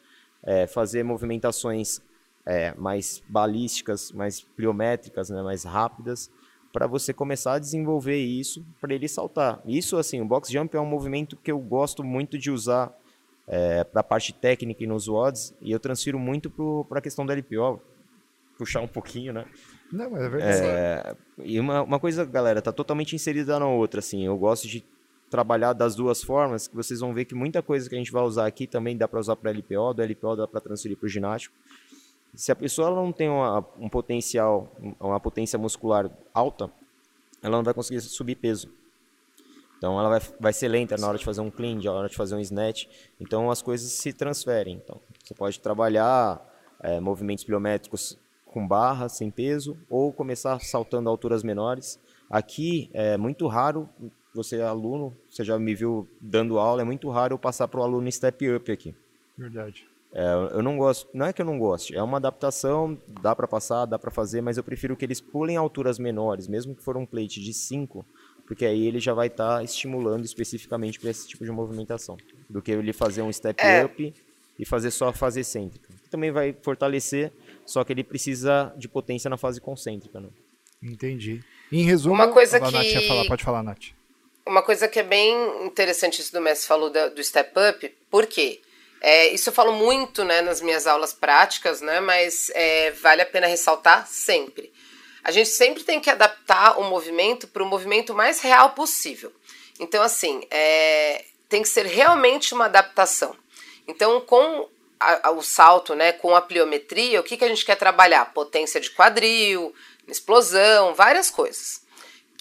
[0.43, 2.01] é, fazer movimentações
[2.45, 6.31] é, mais balísticas, mais pliométricas, né, mais rápidas,
[6.71, 9.61] para você começar a desenvolver isso para ele saltar.
[9.65, 12.91] Isso, assim, o box jump é um movimento que eu gosto muito de usar
[13.47, 16.49] é, para a parte técnica e nos WODs, e eu transfiro muito
[16.87, 17.81] para a questão da LPO,
[18.57, 19.45] puxar um pouquinho, né?
[19.91, 20.61] Não, é verdade.
[20.63, 24.85] É, e uma, uma coisa, galera, tá totalmente inserida na outra, assim, eu gosto de
[25.29, 28.23] trabalhar das duas formas, que vocês vão ver que muita coisa que a gente vai
[28.23, 31.09] usar aqui também dá para usar para LPO, do LPO dá para transferir para o
[31.09, 31.55] ginástico.
[32.33, 36.71] Se a pessoa não tem uma, um potencial, uma potência muscular alta,
[37.41, 38.69] ela não vai conseguir subir peso.
[39.77, 42.15] Então ela vai, vai ser lenta na hora de fazer um clean, na hora de
[42.15, 42.85] fazer um snatch.
[43.19, 44.75] Então as coisas se transferem.
[44.83, 46.41] Então você pode trabalhar
[46.81, 51.99] é, movimentos pliométricos com barra, sem peso, ou começar saltando alturas menores.
[52.29, 53.87] Aqui é muito raro
[54.33, 57.79] você é aluno, você já me viu dando aula, é muito raro eu passar para
[57.79, 58.95] o aluno step up aqui.
[59.37, 59.87] Verdade.
[60.11, 63.47] É, eu não gosto, não é que eu não goste, é uma adaptação, dá para
[63.47, 66.97] passar, dá para fazer, mas eu prefiro que eles pulem alturas menores, mesmo que for
[66.97, 68.03] um plate de 5,
[68.47, 72.17] porque aí ele já vai estar tá estimulando especificamente para esse tipo de movimentação,
[72.49, 73.85] do que ele fazer um step é.
[73.85, 74.13] up
[74.57, 75.87] e fazer só a fase excêntrica.
[76.09, 77.31] Também vai fortalecer,
[77.63, 80.19] só que ele precisa de potência na fase concêntrica.
[80.19, 80.29] Né?
[80.81, 81.43] Entendi.
[81.71, 82.71] Em resumo, uma coisa a que...
[82.71, 83.98] Nath falar, pode falar, Nath.
[84.49, 88.25] Uma coisa que é bem interessante isso do Messi falou do, do step up, por
[88.25, 88.59] quê?
[88.99, 93.27] É, isso eu falo muito né, nas minhas aulas práticas, né, mas é, vale a
[93.27, 94.73] pena ressaltar sempre.
[95.23, 99.31] A gente sempre tem que adaptar o movimento para o movimento mais real possível.
[99.79, 103.35] Então, assim, é, tem que ser realmente uma adaptação.
[103.87, 104.67] Então, com
[104.99, 108.33] a, a, o salto, né, com a pliometria, o que, que a gente quer trabalhar?
[108.33, 109.75] Potência de quadril,
[110.07, 111.87] explosão, várias coisas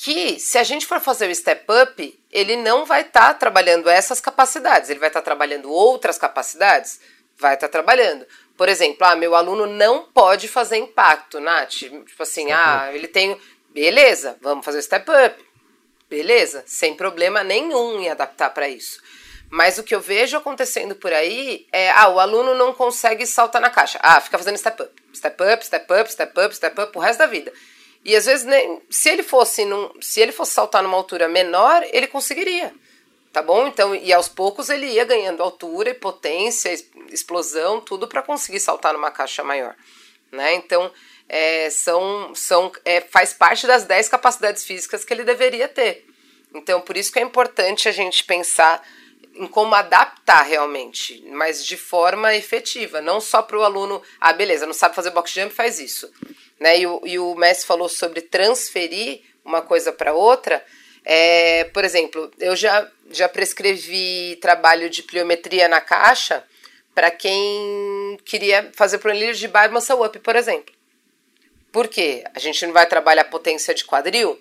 [0.01, 3.91] que se a gente for fazer o step up, ele não vai estar tá trabalhando
[3.91, 7.01] essas capacidades, ele vai estar tá trabalhando outras capacidades,
[7.37, 8.25] vai estar tá trabalhando.
[8.57, 11.71] Por exemplo, ah, meu aluno não pode fazer impacto, Nath.
[11.71, 12.97] Tipo assim, step ah, up.
[12.97, 13.41] ele tem.
[13.71, 15.45] Beleza, vamos fazer o step up.
[16.09, 19.03] Beleza, sem problema nenhum em adaptar para isso.
[19.51, 23.61] Mas o que eu vejo acontecendo por aí é, ah, o aluno não consegue saltar
[23.61, 23.99] na caixa.
[24.01, 24.93] Ah, fica fazendo step up.
[25.13, 27.53] Step up, step up, step up, step up o resto da vida.
[28.09, 31.87] E às vezes, nem, se ele fosse num, se ele fosse saltar numa altura menor,
[31.93, 32.73] ele conseguiria.
[33.31, 33.67] Tá bom?
[33.67, 36.73] Então, e aos poucos ele ia ganhando altura e potência,
[37.11, 39.77] explosão, tudo para conseguir saltar numa caixa maior.
[40.33, 40.55] Né?
[40.55, 40.91] Então,
[41.29, 46.07] é, são, são, é, faz parte das 10 capacidades físicas que ele deveria ter.
[46.55, 48.83] Então, por isso que é importante a gente pensar
[49.35, 54.65] em como adaptar realmente, mas de forma efetiva, não só para o aluno, ah, beleza,
[54.65, 56.11] não sabe fazer box jump, faz isso.
[56.59, 56.81] Né?
[56.81, 60.65] E, o, e o Messi falou sobre transferir uma coisa para outra.
[61.05, 66.45] É, por exemplo, eu já, já prescrevi trabalho de pliometria na caixa
[66.95, 70.75] para quem queria fazer planilha de bar muscle up, por exemplo.
[71.71, 72.25] Por quê?
[72.35, 74.39] A gente não vai trabalhar potência de quadril?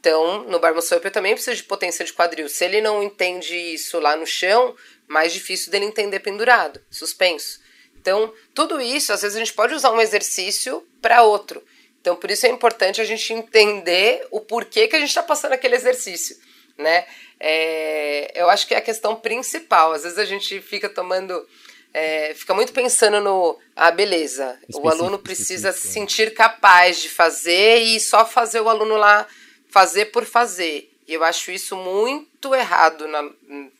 [0.00, 2.48] Então, no bar muscle up eu também preciso de potência de quadril.
[2.48, 4.74] Se ele não entende isso lá no chão,
[5.06, 7.60] mais difícil dele entender pendurado, suspenso.
[8.04, 11.64] Então, tudo isso, às vezes a gente pode usar um exercício para outro.
[12.02, 15.52] Então, por isso é importante a gente entender o porquê que a gente está passando
[15.52, 16.36] aquele exercício,
[16.76, 17.06] né?
[17.40, 19.92] É, eu acho que é a questão principal.
[19.92, 21.48] Às vezes a gente fica tomando,
[21.94, 27.08] é, fica muito pensando no, ah, beleza, específico, o aluno precisa se sentir capaz de
[27.08, 29.26] fazer e só fazer o aluno lá
[29.70, 30.93] fazer por fazer.
[31.06, 33.22] E eu acho isso muito errado, na,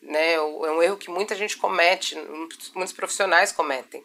[0.02, 0.34] né?
[0.34, 2.16] É um erro que muita gente comete,
[2.74, 4.04] muitos profissionais cometem.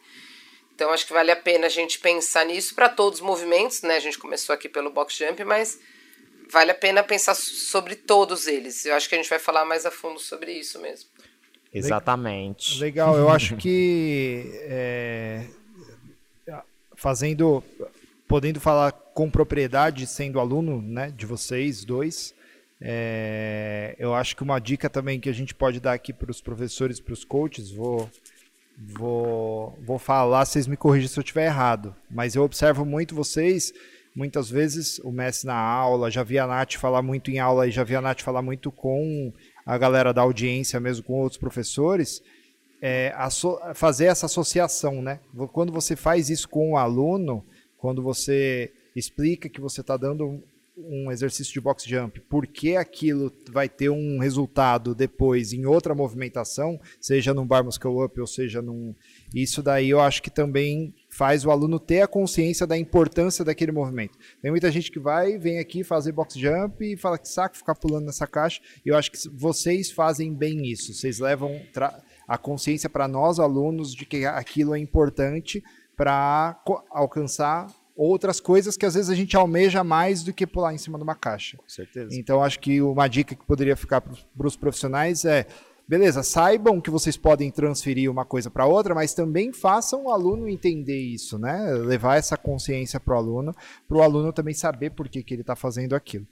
[0.74, 3.98] Então acho que vale a pena a gente pensar nisso para todos os movimentos, né?
[3.98, 5.78] A gente começou aqui pelo box jump, mas
[6.50, 8.86] vale a pena pensar sobre todos eles.
[8.86, 11.10] Eu acho que a gente vai falar mais a fundo sobre isso mesmo.
[11.74, 12.80] Exatamente.
[12.80, 15.46] Legal, eu acho que é,
[16.96, 17.64] fazendo,
[18.28, 22.34] podendo falar com propriedade, sendo aluno, né, de vocês dois,
[22.82, 26.42] é, eu acho que uma dica também que a gente pode dar aqui para os
[26.42, 28.10] professores, para os coaches, vou,
[28.78, 33.74] vou, vou falar, vocês me corrigem se eu estiver errado, mas eu observo muito vocês,
[34.16, 37.72] muitas vezes o mestre na aula, já vi a Nath falar muito em aula e
[37.72, 39.34] já vi a Nath falar muito com
[39.66, 42.24] a galera da audiência, mesmo com outros professores,
[42.82, 43.14] é,
[43.76, 45.20] fazer essa associação, né?
[45.52, 47.46] Quando você faz isso com o aluno,
[47.78, 50.42] quando você explica que você está dando
[50.86, 56.80] um exercício de box jump, porque aquilo vai ter um resultado depois em outra movimentação,
[57.00, 58.96] seja num bar muscle up ou seja num.
[59.34, 63.72] Isso daí eu acho que também faz o aluno ter a consciência da importância daquele
[63.72, 64.18] movimento.
[64.42, 67.76] Tem muita gente que vai, vem aqui fazer box jump e fala que saco ficar
[67.76, 68.62] pulando nessa caixa.
[68.86, 70.94] E eu acho que vocês fazem bem isso.
[70.94, 71.62] Vocês levam
[72.28, 75.64] a consciência para nós alunos de que aquilo é importante
[75.98, 76.58] para
[76.92, 77.68] alcançar
[78.00, 81.04] outras coisas que às vezes a gente almeja mais do que pular em cima de
[81.04, 81.58] uma caixa.
[81.58, 82.18] Com certeza.
[82.18, 85.46] Então acho que uma dica que poderia ficar para os profissionais é
[85.86, 90.48] beleza, saibam que vocês podem transferir uma coisa para outra, mas também façam o aluno
[90.48, 91.72] entender isso, né?
[91.72, 93.56] Levar essa consciência para o aluno,
[93.88, 96.28] para o aluno também saber por que, que ele está fazendo aquilo.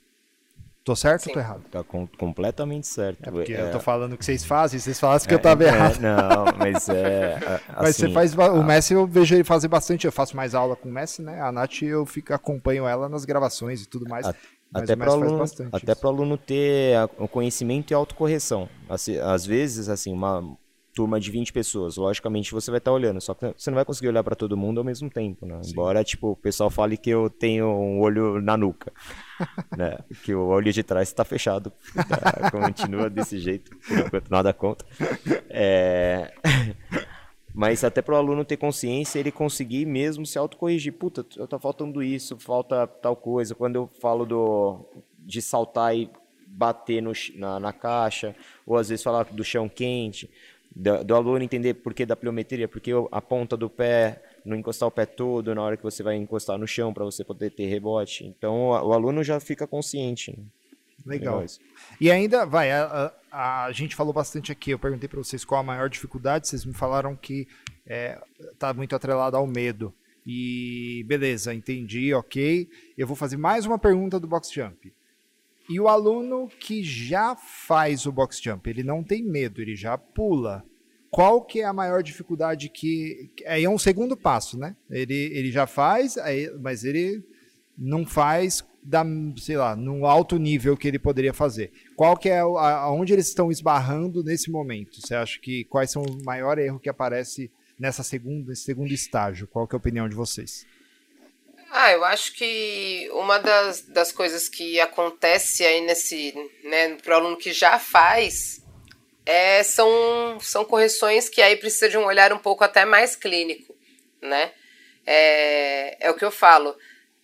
[0.87, 1.31] Tô certo Sim.
[1.31, 1.63] ou tô errado?
[1.69, 3.27] Tá com, completamente certo.
[3.27, 3.59] É porque é...
[3.59, 5.99] eu tô falando o que vocês fazem, vocês falassem que é, eu tava é, errado.
[5.99, 7.35] Não, mas é.
[7.35, 8.33] Assim, mas você assim, faz.
[8.33, 11.41] O Messi eu vejo ele fazer bastante, eu faço mais aula com o Messi, né?
[11.41, 14.25] A Nath eu fico, acompanho ela nas gravações e tudo mais.
[14.25, 14.33] A,
[14.73, 18.69] até para o aluno, até aluno ter o conhecimento e autocorreção.
[18.87, 20.57] Assim, às vezes, assim, uma
[20.97, 23.85] turma de 20 pessoas, logicamente você vai estar tá olhando, só que você não vai
[23.85, 25.61] conseguir olhar para todo mundo ao mesmo tempo, né?
[25.63, 28.91] Embora tipo o pessoal fale que eu tenho um olho na nuca,
[29.77, 29.99] né?
[30.23, 31.71] Que o olho de trás está fechado,
[32.09, 32.49] tá?
[32.49, 34.87] continua desse jeito, por enquanto nada contra.
[35.51, 36.33] É...
[37.53, 40.93] Mas até para o aluno ter consciência, ele conseguir mesmo se autocorrigir.
[40.93, 43.53] Puta, tá faltando isso, falta tal coisa.
[43.53, 44.83] Quando eu falo do
[45.19, 46.09] de saltar e
[46.47, 50.29] bater no, na, na caixa, ou às vezes falar do chão quente,
[50.77, 54.87] do, do aluno entender por que da pliometria, porque a ponta do pé, não encostar
[54.87, 57.65] o pé todo na hora que você vai encostar no chão para você poder ter
[57.65, 58.25] rebote.
[58.25, 60.31] Então o, aluno já fica consciente.
[60.37, 60.45] Né?
[61.05, 61.39] Legal.
[61.39, 61.55] Legal
[61.99, 65.61] e ainda, vai, a, a, a, gente falou bastante aqui, eu perguntei para vocês qual
[65.61, 67.47] a maior dificuldade, vocês me falaram que
[68.53, 69.93] está é, muito atrelado ao medo.
[70.25, 72.69] E beleza, entendi, ok.
[72.97, 74.93] Eu vou fazer mais uma pergunta do box jump.
[75.69, 79.97] E o aluno que já faz o box jump, ele não tem medo, ele já
[79.97, 80.63] pula.
[81.09, 83.31] Qual que é a maior dificuldade que.
[83.45, 84.75] Aí é um segundo passo, né?
[84.89, 87.23] Ele, ele já faz, aí, mas ele
[87.77, 89.05] não faz da,
[89.37, 91.71] sei lá, no alto nível que ele poderia fazer.
[91.95, 95.01] Qual que é aonde eles estão esbarrando nesse momento?
[95.01, 99.47] Você acha que quais são o maior erro que aparece nessa segunda, nesse segundo estágio?
[99.47, 100.65] Qual que é a opinião de vocês?
[101.79, 107.37] Ah, eu acho que uma das, das coisas que acontece aí nesse, né, pro aluno
[107.37, 108.63] que já faz,
[109.23, 113.77] é, são, são correções que aí precisa de um olhar um pouco até mais clínico,
[114.19, 114.53] né?
[115.05, 116.75] É, é o que eu falo.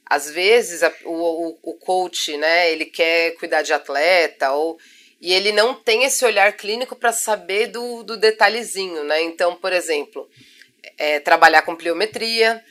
[0.06, 4.78] Às vezes a, o, o, coach, né, ele quer cuidar de atleta ou
[5.20, 9.20] e ele não tem esse olhar clínico para saber do, do detalhezinho, né?
[9.24, 10.30] Então, por exemplo,
[10.96, 12.64] é, trabalhar com pliometria,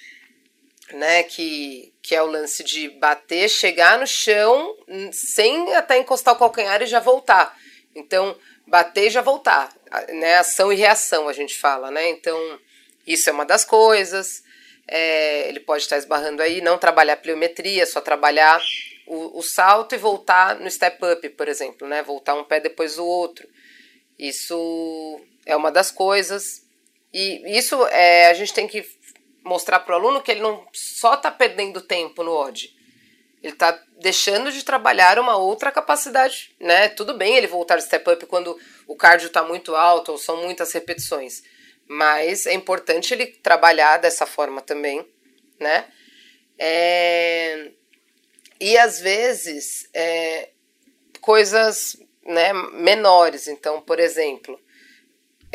[0.92, 1.23] né?
[1.23, 4.77] Que, que é o lance de bater, chegar no chão
[5.12, 7.57] sem até encostar o calcanhar e já voltar.
[7.95, 9.73] Então, bater e já voltar,
[10.09, 10.37] né?
[10.37, 12.09] Ação e reação a gente fala, né?
[12.11, 12.38] Então,
[13.07, 14.42] isso é uma das coisas.
[14.88, 18.61] É, ele pode estar esbarrando aí, não trabalhar pliometria, só trabalhar
[19.07, 22.03] o, o salto e voltar no step up, por exemplo, né?
[22.03, 23.49] Voltar um pé depois do outro.
[24.18, 26.62] Isso é uma das coisas.
[27.12, 28.83] E isso é, a gente tem que
[29.45, 32.75] mostrar para o aluno que ele não só está perdendo tempo no OD.
[33.43, 36.89] Ele está deixando de trabalhar uma outra capacidade, né?
[36.89, 40.43] Tudo bem ele voltar de step up quando o cardio está muito alto ou são
[40.43, 41.43] muitas repetições,
[41.89, 45.05] mas é importante ele trabalhar dessa forma também,
[45.59, 45.87] né?
[46.57, 47.73] É...
[48.61, 50.51] E às vezes é...
[51.21, 53.49] coisas né, menores.
[53.49, 54.59] Então, por exemplo,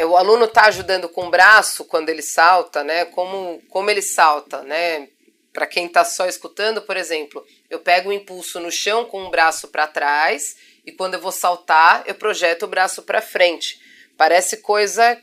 [0.06, 3.06] o aluno está ajudando com o braço quando ele salta, né?
[3.06, 5.10] Como, como ele salta, né?
[5.52, 9.30] Para quem está só escutando, por exemplo, eu pego o impulso no chão com o
[9.32, 10.56] braço para trás
[10.86, 13.82] e quando eu vou saltar, eu projeto o braço para frente.
[14.16, 15.20] Parece coisa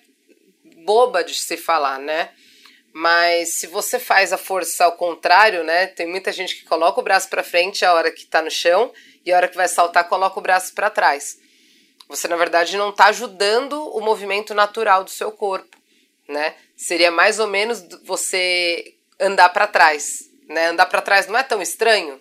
[0.85, 2.31] boba de se falar, né?
[2.93, 5.87] Mas se você faz a força ao contrário, né?
[5.87, 8.93] Tem muita gente que coloca o braço para frente a hora que está no chão
[9.25, 11.39] e a hora que vai saltar coloca o braço para trás.
[12.09, 15.77] Você, na verdade, não está ajudando o movimento natural do seu corpo,
[16.29, 16.55] né?
[16.77, 20.69] Seria mais ou menos você andar para trás, né?
[20.69, 22.21] Andar para trás não é tão estranho.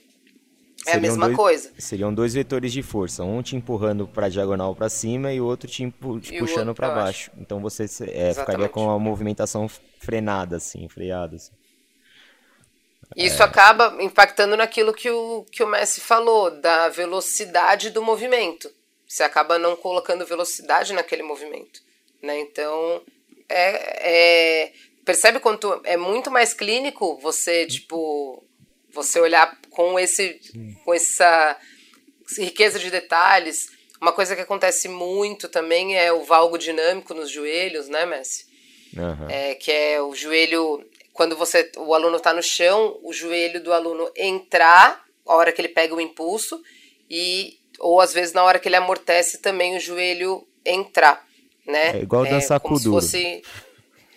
[0.86, 1.72] É seriam a mesma dois, coisa.
[1.78, 5.68] Seriam dois vetores de força, um te empurrando para diagonal para cima e o outro
[5.70, 7.30] te, empu te puxando para baixo.
[7.30, 7.32] baixo.
[7.38, 9.70] Então você é, ficaria com a movimentação
[10.00, 11.38] frenada, assim, freada.
[11.38, 11.52] Assim.
[13.16, 13.46] Isso é.
[13.46, 18.70] acaba impactando naquilo que o, que o Messi falou, da velocidade do movimento.
[19.14, 21.84] Você acaba não colocando velocidade naquele movimento,
[22.20, 22.40] né?
[22.40, 23.04] Então,
[23.48, 24.74] é, é
[25.06, 28.44] percebe quanto é muito mais clínico você, tipo,
[28.90, 30.42] você olhar com, esse,
[30.84, 31.56] com essa
[32.40, 33.68] riqueza de detalhes.
[34.02, 38.48] Uma coisa que acontece muito também é o valgo dinâmico nos joelhos, né, Messi?
[38.98, 39.30] Uhum.
[39.30, 40.84] É, que é o joelho,
[41.14, 45.62] quando você o aluno está no chão, o joelho do aluno entrar, a hora que
[45.62, 46.64] ele pega o impulso,
[47.08, 51.24] e ou às vezes na hora que ele amortece também o joelho entrar,
[51.68, 51.98] né?
[51.98, 53.02] É igual dançar é, com duro.
[53.02, 53.44] Fosse,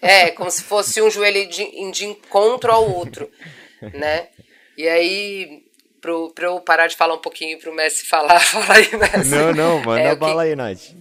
[0.00, 3.28] é, como se fosse um joelho de, de encontro ao outro,
[3.92, 4.28] né?
[4.78, 5.64] E aí,
[6.00, 9.30] pro, pra eu parar de falar um pouquinho pro Messi falar, fala aí, Messi.
[9.30, 10.50] Não, não, manda é, a bala que...
[10.50, 10.94] aí, Nath.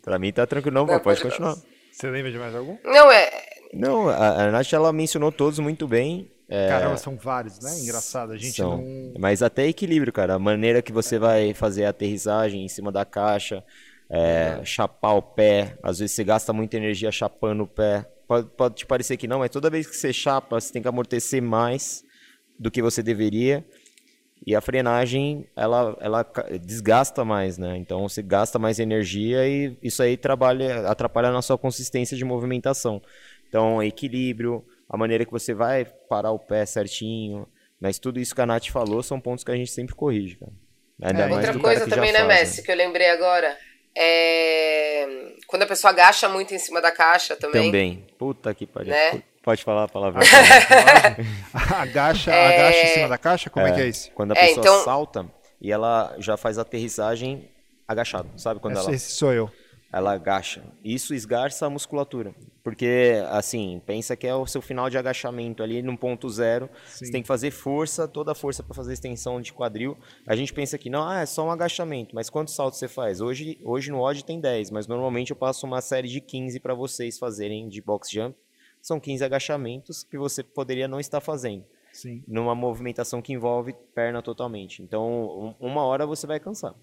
[0.00, 1.56] Pra mim tá tranquilo, não, não pode, pode continuar.
[1.90, 2.78] Você lembra de mais algum?
[2.84, 3.48] Não, é...
[3.72, 6.30] Não, a, a Nath, ela mencionou todos muito bem.
[6.48, 6.68] É...
[6.68, 7.70] Caramba, são vários, né?
[7.80, 8.78] Engraçado, a gente são.
[8.78, 9.14] não...
[9.18, 10.34] Mas até equilíbrio, cara.
[10.34, 13.62] A maneira que você vai fazer a aterrissagem em cima da caixa,
[14.08, 15.76] é, chapar o pé.
[15.82, 18.08] Às vezes você gasta muita energia chapando o pé.
[18.26, 20.88] Pode, pode te parecer que não, mas toda vez que você chapa, você tem que
[20.88, 22.02] amortecer mais
[22.58, 23.64] do que você deveria.
[24.46, 26.26] E a frenagem, ela, ela
[26.62, 27.76] desgasta mais, né?
[27.76, 33.02] Então você gasta mais energia e isso aí trabalha, atrapalha na sua consistência de movimentação.
[33.48, 37.46] Então, equilíbrio, a maneira que você vai parar o pé certinho.
[37.80, 40.52] Mas tudo isso que a Nath falou são pontos que a gente sempre corrige, cara.
[41.00, 42.66] Ainda é, outra coisa também, né, Messi, né?
[42.66, 43.56] que eu lembrei agora.
[43.96, 45.06] É...
[45.46, 47.66] Quando a pessoa agacha muito em cima da caixa também.
[47.66, 48.06] Também.
[48.18, 48.90] Puta que pariu.
[48.90, 49.22] Né?
[49.44, 50.20] Pode falar a palavra.
[51.76, 52.56] agacha, é...
[52.56, 53.48] agacha em cima da caixa?
[53.48, 54.10] Como é, é que é isso?
[54.12, 54.84] Quando a é, pessoa então...
[54.84, 55.26] salta
[55.60, 57.48] e ela já faz a aterrissagem
[57.86, 58.60] agachado, sabe?
[58.60, 58.92] Quando ela...
[58.92, 59.50] Esse sou eu
[59.90, 60.62] ela agacha.
[60.84, 62.34] Isso esgarça a musculatura.
[62.62, 66.68] Porque, assim, pensa que é o seu final de agachamento ali no ponto zero.
[66.86, 67.06] Sim.
[67.06, 69.96] Você tem que fazer força, toda a força para fazer extensão de quadril.
[70.26, 72.14] A gente pensa que não, ah, é só um agachamento.
[72.14, 73.22] Mas quantos saltos você faz?
[73.22, 76.74] Hoje, hoje no odd tem 10, mas normalmente eu passo uma série de 15 para
[76.74, 78.36] vocês fazerem de box jump.
[78.82, 81.64] São 15 agachamentos que você poderia não estar fazendo.
[81.92, 82.22] Sim.
[82.28, 84.82] Numa movimentação que envolve perna totalmente.
[84.82, 86.74] Então, uma hora você vai cansar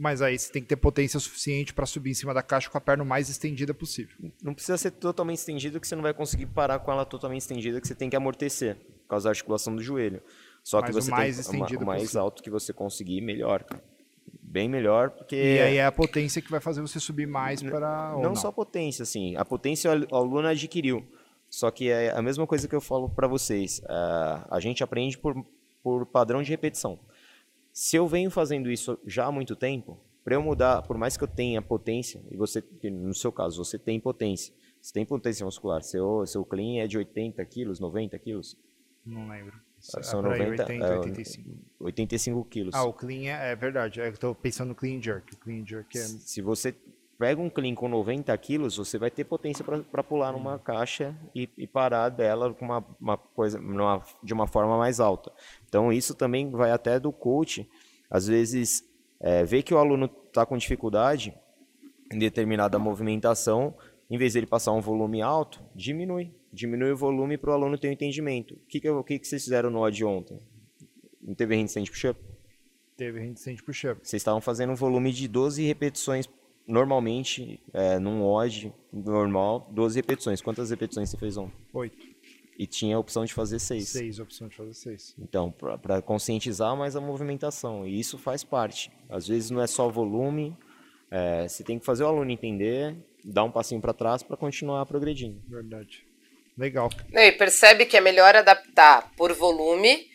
[0.00, 2.78] mas aí você tem que ter potência suficiente para subir em cima da caixa com
[2.78, 4.16] a perna o mais estendida possível.
[4.42, 7.78] Não precisa ser totalmente estendido, que você não vai conseguir parar com ela totalmente estendida,
[7.80, 10.22] que você tem que amortecer, por causa da articulação do joelho.
[10.64, 12.22] Só mas que você o mais tem estendido o mais possível.
[12.22, 13.64] alto que você conseguir, melhor,
[14.42, 15.36] Bem melhor, porque.
[15.36, 18.12] E aí é a potência que vai fazer você subir mais para.
[18.12, 19.36] Não, não, só a potência, assim.
[19.36, 21.06] A potência o aluno adquiriu.
[21.48, 23.80] Só que é a mesma coisa que eu falo para vocês.
[23.80, 25.34] Uh, a gente aprende por,
[25.82, 26.98] por padrão de repetição.
[27.80, 31.24] Se eu venho fazendo isso já há muito tempo, para eu mudar, por mais que
[31.24, 32.62] eu tenha potência, e você,
[32.92, 36.98] no seu caso, você tem potência, você tem potência muscular, seu, seu clean é de
[36.98, 38.54] 80 quilos, 90 quilos?
[39.02, 39.58] Não lembro.
[39.78, 41.50] São 90, 80, 85.
[41.80, 42.74] 85 quilos.
[42.74, 43.98] Ah, o clean é, é verdade.
[43.98, 45.32] É, eu estou pensando no clean jerk.
[45.32, 46.02] O clean jerk é...
[46.02, 46.76] Se você
[47.20, 51.46] pega um clean com 90 quilos, você vai ter potência para pular numa caixa e,
[51.58, 55.30] e, parar dela com uma, uma coisa numa, de uma forma mais alta.
[55.68, 57.68] Então isso também vai até do coach,
[58.08, 58.82] às vezes
[59.20, 61.34] é, ver que o aluno está com dificuldade
[62.10, 63.74] em determinada movimentação,
[64.08, 67.76] em vez de ele passar um volume alto, diminui, diminui o volume para o aluno
[67.76, 68.54] ter um entendimento.
[68.54, 70.40] O que, que, que, que vocês fizeram no odd ontem?
[71.20, 72.18] Não teve handstand push-up?
[72.96, 74.00] Teve handstand push-up.
[74.02, 76.26] Vocês estavam fazendo um volume de 12 repetições
[76.66, 80.40] normalmente, é, num odd normal, 12 repetições.
[80.40, 81.54] Quantas repetições você fez ontem?
[81.72, 82.10] Oito.
[82.58, 83.88] E tinha a opção de fazer seis.
[83.88, 85.14] Seis opções de fazer seis.
[85.18, 87.86] Então, para conscientizar mais a movimentação.
[87.86, 88.92] E isso faz parte.
[89.08, 90.56] Às vezes não é só volume,
[91.10, 94.84] é, você tem que fazer o aluno entender, dar um passinho para trás para continuar
[94.86, 95.40] progredindo.
[95.48, 96.04] Verdade.
[96.56, 96.90] Legal.
[97.10, 100.08] Não, e percebe que é melhor adaptar por volume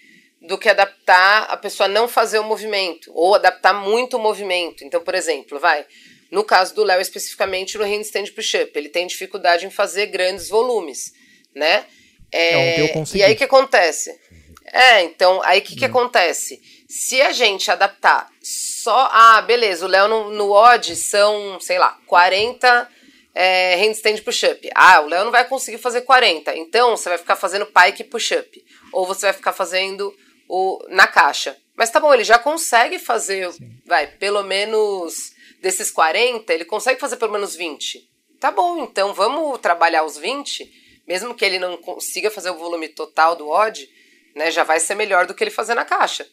[0.48, 4.84] do que adaptar a pessoa não fazer o movimento, ou adaptar muito o movimento.
[4.84, 5.86] Então, por exemplo, vai.
[6.32, 11.14] No caso do Léo, especificamente no handstand push-up, ele tem dificuldade em fazer grandes volumes,
[11.54, 11.86] né?
[12.32, 14.20] É, e aí o que acontece?
[14.66, 15.90] É, então, aí o que, que hum.
[15.90, 16.62] acontece?
[16.90, 19.10] Se a gente adaptar só.
[19.12, 22.90] Ah, beleza, o Léo no, no odd são, sei lá, 40
[23.34, 24.70] é, handstand push-up.
[24.76, 26.56] Ah, o Léo não vai conseguir fazer 40.
[26.56, 28.64] Então, você vai ficar fazendo pike push-up.
[28.94, 30.16] Ou você vai ficar fazendo
[30.48, 31.58] o na caixa.
[31.76, 33.70] Mas tá bom, ele já consegue fazer, Sim.
[33.86, 35.34] vai, pelo menos
[35.66, 38.10] desses 40, ele consegue fazer pelo menos 20.
[38.40, 42.90] Tá bom, então vamos trabalhar os 20 mesmo que ele não consiga fazer o volume
[42.90, 43.88] total do odd,
[44.36, 46.28] né, já vai ser melhor do que ele fazer na caixa.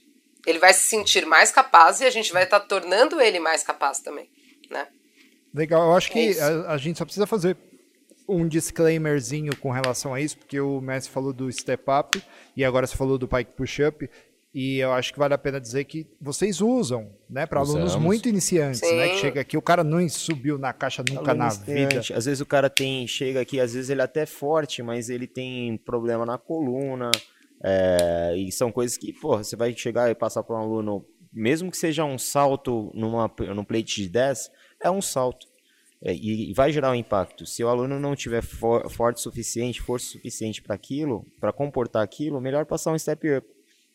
[0.47, 3.63] Ele vai se sentir mais capaz e a gente vai estar tá tornando ele mais
[3.63, 4.29] capaz também,
[4.71, 4.89] né?
[5.55, 7.57] Legal, eu acho é que a, a, gente só precisa fazer
[8.27, 12.23] um disclaimerzinho com relação a isso, porque o Messi falou do step up
[12.57, 14.11] e agora você falou do pike push up.
[14.55, 18.29] E eu acho que vale a pena dizer que vocês usam, né, para alunos muito
[18.29, 18.97] iniciantes, Sim.
[18.97, 22.01] né, que chega aqui, o cara não subiu na caixa nunca Aluno na vida.
[22.15, 25.27] Às vezes o cara tem, chega aqui, às vezes ele é até forte, mas ele
[25.27, 27.11] tem problema na coluna,
[27.65, 31.71] É, e são coisas que, pô, você vai chegar e passar para um aluno, mesmo
[31.71, 34.51] que seja um salto numa, num plate de 10,
[34.83, 35.47] é um salto.
[36.05, 37.47] É, e, vai gerar um impacto.
[37.47, 42.03] Se o aluno não tiver for, forte o suficiente, força suficiente para aquilo, para comportar
[42.03, 43.47] aquilo, melhor passar um step up.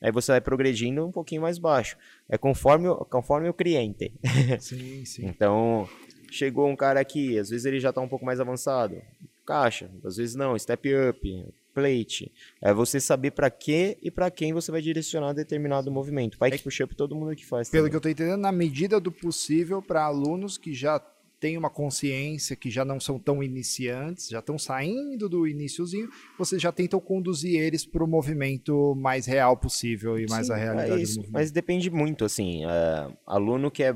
[0.01, 1.97] Aí você vai progredindo um pouquinho mais baixo.
[2.29, 4.13] É conforme, conforme o cliente.
[4.59, 5.25] Sim, sim.
[5.25, 5.87] então,
[6.31, 9.01] chegou um cara aqui, às vezes ele já está um pouco mais avançado.
[9.45, 12.31] Caixa, às vezes não, step up, plate.
[12.61, 16.37] É você saber para que e para quem você vai direcionar determinado movimento.
[16.37, 17.69] Vai que push-up todo mundo que faz.
[17.69, 17.91] Pelo também.
[17.91, 20.99] que eu estou entendendo, na medida do possível para alunos que já
[21.39, 26.61] têm uma consciência, que já não são tão iniciantes, já estão saindo do iníciozinho, vocês
[26.61, 30.91] já tentam conduzir eles para o movimento mais real possível e mais Sim, a realidade
[30.91, 31.33] é isso, do movimento.
[31.33, 33.95] Mas depende muito, assim, é, aluno que é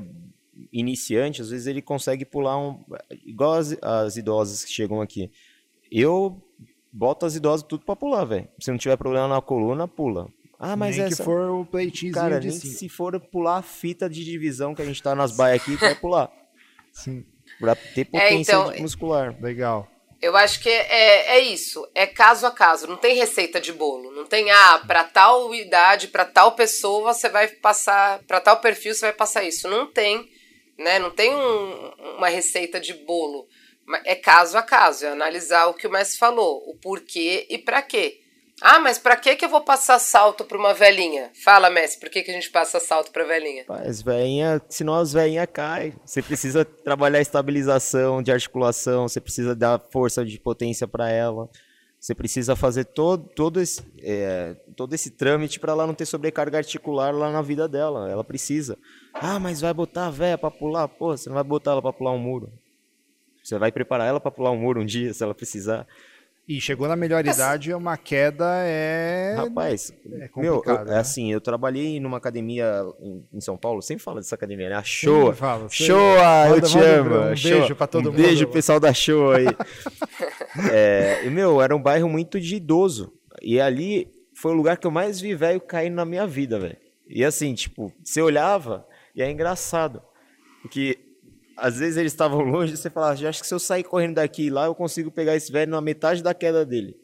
[0.72, 2.78] iniciante, às vezes ele consegue pular um,
[3.26, 5.30] igual as, as idosas que chegam aqui.
[5.90, 6.40] Eu
[6.92, 8.48] bota as idosas tudo pra pular, velho.
[8.60, 10.28] Se não tiver problema na coluna, pula.
[10.58, 11.16] Ah, mas nem essa...
[11.16, 12.74] que for o pleitizinho Cara, nem cima.
[12.74, 15.94] se for pular a fita de divisão que a gente tá nas baias aqui, vai
[15.94, 16.30] pular.
[16.92, 17.24] Sim.
[17.62, 19.36] Pra ter potência é, então, muscular.
[19.40, 19.88] Legal.
[20.20, 24.10] Eu acho que é, é isso, é caso a caso, não tem receita de bolo,
[24.12, 28.94] não tem, ah, para tal idade, para tal pessoa você vai passar, para tal perfil
[28.94, 29.68] você vai passar isso.
[29.68, 30.28] Não tem,
[30.76, 30.98] né?
[30.98, 33.46] Não tem um, uma receita de bolo.
[34.04, 37.80] É caso a caso, é analisar o que o mestre falou, o porquê e para
[37.80, 38.21] quê.
[38.64, 41.30] Ah, mas para que que eu vou passar salto para uma velhinha?
[41.44, 43.64] Fala, mestre, por que que a gente passa salto para velhinha?
[43.68, 45.92] As velhinha, senão as velhinhas caem.
[46.04, 51.50] Você precisa trabalhar estabilização de articulação, você precisa dar força de potência para ela.
[51.98, 56.58] Você precisa fazer todo, todo, esse, é, todo esse trâmite para ela não ter sobrecarga
[56.58, 58.10] articular lá na vida dela.
[58.10, 58.78] Ela precisa.
[59.12, 60.88] Ah, mas vai botar a véia para pular?
[60.88, 62.52] Pô, você não vai botar ela para pular um muro.
[63.42, 65.86] Você vai preparar ela para pular um muro um dia, se ela precisar.
[66.48, 69.34] E chegou na melhor idade, uma queda é.
[69.36, 70.98] Rapaz, é meu, eu, né?
[70.98, 74.74] assim, eu trabalhei numa academia em, em, São Paulo, sempre fala dessa academia, né?
[74.74, 74.82] A.
[75.34, 77.14] Falo, Showa, eu te amo.
[77.14, 78.20] Um beijo pra todo um mundo.
[78.20, 79.46] Beijo, pessoal da Showa aí.
[80.72, 83.12] é, e, meu, era um bairro muito de idoso.
[83.40, 86.76] E ali foi o lugar que eu mais vi velho caindo na minha vida, velho.
[87.08, 88.84] E assim, tipo, você olhava
[89.14, 90.02] e é engraçado.
[90.60, 90.98] Porque
[91.56, 94.46] às vezes eles estavam longe e você falava, acho que se eu sair correndo daqui
[94.46, 96.96] e lá, eu consigo pegar esse velho na metade da queda dele.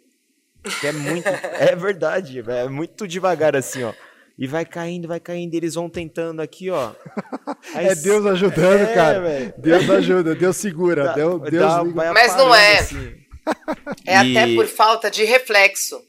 [0.81, 1.27] Que é muito.
[1.59, 3.93] é verdade, é muito devagar assim, ó.
[4.39, 6.93] E vai caindo, vai caindo, eles vão tentando aqui, ó.
[7.75, 9.21] Aí, é Deus ajudando, é, cara.
[9.21, 9.55] Véio.
[9.59, 12.79] Deus ajuda, Deus segura, dá, Deus, Deus dá, Mas não é.
[12.79, 13.15] Assim.
[14.07, 14.39] É e...
[14.39, 16.01] até por falta de reflexo.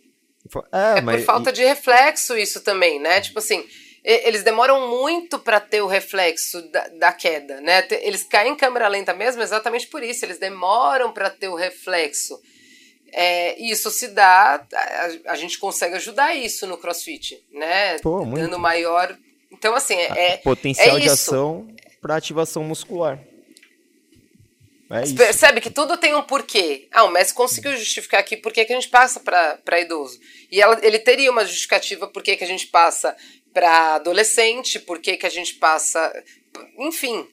[0.72, 1.18] É, é mas...
[1.18, 3.20] por falta de reflexo isso também, né?
[3.22, 3.66] Tipo assim,
[4.04, 7.86] eles demoram muito para ter o reflexo da, da, queda, né?
[8.02, 12.40] Eles caem em câmera lenta mesmo exatamente por isso, eles demoram para ter o reflexo.
[13.12, 17.98] É, isso se dá, a, a, gente consegue ajudar isso no CrossFit, né?
[18.00, 18.42] Pô, muito.
[18.42, 19.18] Dando maior.
[19.52, 20.38] Então, assim, é.
[20.38, 21.68] Potencial é de ação
[22.00, 23.20] para ativação muscular.
[24.92, 25.16] É isso.
[25.16, 26.88] Percebe que tudo tem um porquê.
[26.92, 30.20] Ah, o Messi conseguiu justificar aqui por que a gente passa para idoso.
[30.52, 33.16] E ela, ele teria uma justificativa por que a gente passa
[33.60, 36.00] para adolescente, por que, que a gente passa.
[36.78, 37.28] Enfim.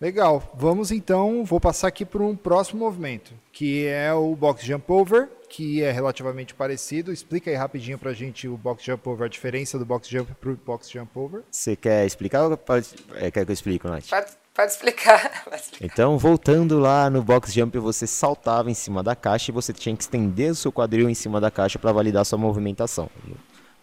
[0.00, 0.52] Legal.
[0.56, 5.28] Vamos então, vou passar aqui para um próximo movimento, que é o box jump over,
[5.48, 7.12] que é relativamente parecido.
[7.12, 10.34] Explica aí rapidinho para a gente o box jump over, a diferença do box jump
[10.34, 11.42] para o box jump over.
[11.48, 12.88] Você quer explicar ou pode...
[13.14, 14.08] é, quer que eu explique, Nath?
[14.10, 15.44] Pode, pode explicar.
[15.48, 15.84] pode explicar.
[15.94, 19.96] Então, voltando lá no box jump, você saltava em cima da caixa e você tinha
[19.96, 23.08] que estender o seu quadril em cima da caixa para validar sua movimentação.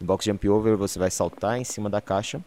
[0.03, 2.41] No box jump over você vai saltar em cima da caixa,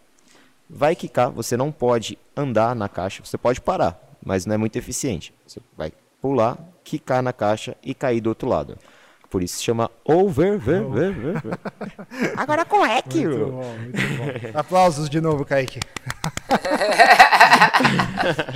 [0.69, 4.77] vai quicar, você não pode andar na caixa, você pode parar, mas não é muito
[4.77, 5.33] eficiente.
[5.47, 5.91] Você vai
[6.21, 8.77] pular, quicar na caixa e cair do outro lado.
[9.31, 10.59] Por isso se chama over.
[10.59, 11.41] Ver, ver, ver,
[12.37, 13.27] Agora com EQ.
[13.27, 14.59] Muito bom, muito bom.
[14.59, 15.81] Aplausos de novo, Kaique.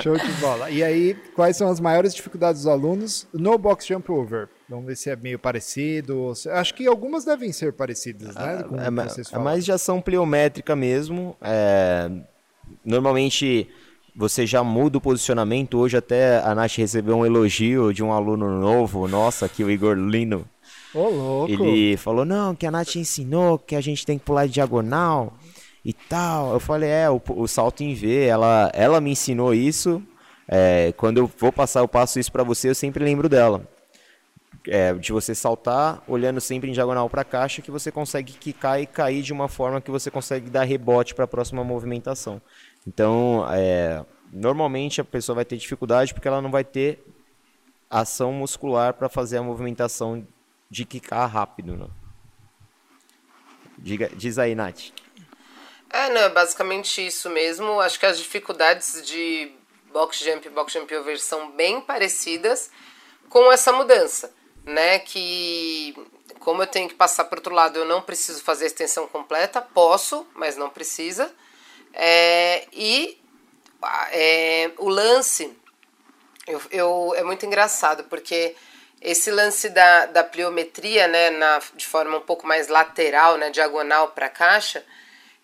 [0.03, 0.71] Show de bola.
[0.71, 4.49] E aí, quais são as maiores dificuldades dos alunos no box jump over?
[4.69, 6.33] Vamos ver se é meio parecido.
[6.53, 8.65] Acho que algumas devem ser parecidas, né?
[8.79, 11.37] É, é, é mais de ação pliométrica mesmo.
[11.41, 12.11] É,
[12.85, 13.69] normalmente
[14.15, 15.79] você já muda o posicionamento.
[15.79, 19.97] Hoje até a Nath recebeu um elogio de um aluno novo, nossa, aqui o Igor
[19.97, 20.45] Lino.
[20.93, 21.53] Ô, louco.
[21.53, 25.33] Ele falou, não, que a Nath ensinou que a gente tem que pular de diagonal
[25.85, 26.53] e tal.
[26.53, 30.03] Eu falei, é, o, o salto em V, ela, ela me ensinou isso.
[30.47, 33.67] É, quando eu vou passar, eu passo isso para você, eu sempre lembro dela.
[34.67, 38.81] É, de você saltar olhando sempre em diagonal para a caixa, que você consegue quicar
[38.81, 42.43] e cair de uma forma que você consegue dar rebote para a próxima movimentação.
[42.87, 47.03] Então, é, normalmente a pessoa vai ter dificuldade porque ela não vai ter
[47.89, 50.27] ação muscular para fazer a movimentação
[50.71, 51.77] de quicar rápido.
[51.77, 51.87] Né?
[53.79, 54.93] Diga, diz aí, Nath.
[55.93, 57.81] É, não, é basicamente isso mesmo.
[57.81, 59.53] Acho que as dificuldades de
[59.93, 62.71] box jump e box jump over são bem parecidas
[63.29, 64.33] com essa mudança,
[64.65, 65.01] né?
[65.01, 65.95] Que
[66.39, 69.61] como eu tenho que passar para outro lado, eu não preciso fazer a extensão completa,
[69.61, 71.31] posso, mas não precisa.
[71.93, 73.21] É, e
[74.13, 75.57] é, o lance
[76.47, 78.55] eu, eu, é muito engraçado, porque
[79.01, 84.09] esse lance da, da pliometria, né, na, de forma um pouco mais lateral, né, diagonal
[84.09, 84.85] para a caixa,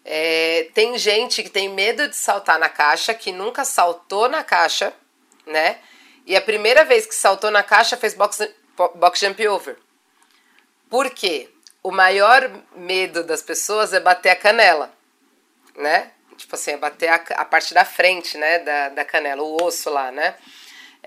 [0.08, 4.92] é, tem gente que tem medo de saltar na caixa, que nunca saltou na caixa,
[5.44, 5.80] né?
[6.24, 8.48] E a primeira vez que saltou na caixa fez box,
[8.94, 9.76] box jump over.
[10.88, 11.50] Por quê?
[11.82, 14.94] O maior medo das pessoas é bater a canela,
[15.76, 16.12] né?
[16.36, 19.90] Tipo assim, é bater a, a parte da frente, né, da, da canela, o osso
[19.90, 20.36] lá, né?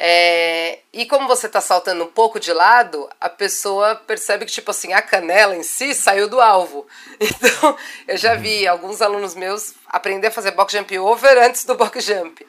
[0.01, 4.71] É, e como você está saltando um pouco de lado, a pessoa percebe que, tipo
[4.71, 6.87] assim, a canela em si saiu do alvo.
[7.19, 7.77] Então,
[8.07, 11.99] eu já vi alguns alunos meus aprender a fazer box jump over antes do box
[12.05, 12.47] jump,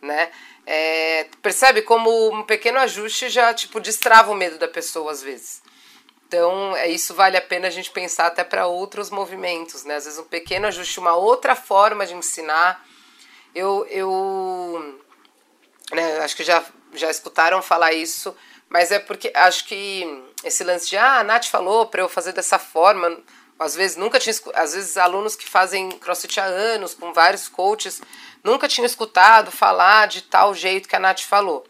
[0.00, 0.30] né?
[0.64, 5.60] É, percebe como um pequeno ajuste já, tipo, destrava o medo da pessoa às vezes.
[6.28, 9.96] Então, é, isso vale a pena a gente pensar até para outros movimentos, né?
[9.96, 12.86] Às vezes um pequeno ajuste, uma outra forma de ensinar.
[13.52, 15.00] Eu, eu
[15.92, 16.64] né, acho que já
[16.94, 18.34] já escutaram falar isso,
[18.68, 20.06] mas é porque acho que
[20.44, 23.18] esse lance de ah, a Nath falou para eu fazer dessa forma,
[23.58, 28.00] às vezes nunca tinha, às vezes alunos que fazem CrossFit há anos com vários coaches,
[28.42, 31.66] nunca tinham escutado falar de tal jeito que a Nath falou.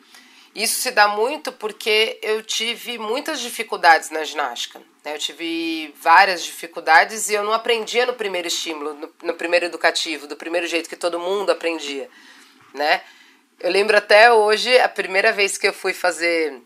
[0.54, 4.80] Isso se dá muito porque eu tive muitas dificuldades na ginástica.
[5.02, 5.14] Né?
[5.14, 10.26] Eu tive várias dificuldades e eu não aprendia no primeiro estímulo, no, no primeiro educativo,
[10.26, 12.08] do primeiro jeito que todo mundo aprendia,
[12.74, 13.02] né?
[13.62, 16.60] Eu lembro até hoje, a primeira vez que eu fui fazer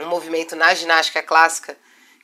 [0.00, 1.76] um movimento na ginástica clássica,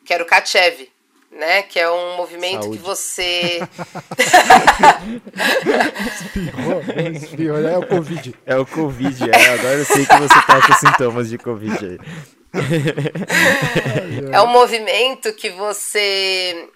[0.04, 0.90] que era o Kachev,
[1.30, 1.62] né?
[1.62, 2.78] Que é um movimento Saúde.
[2.78, 3.60] que você.
[6.20, 6.82] espirrou,
[7.22, 8.34] espirrou, é o Covid.
[8.44, 9.54] É o Covid, é.
[9.54, 11.98] Agora eu sei que você tá com sintomas de Covid aí.
[14.32, 16.68] é um movimento que você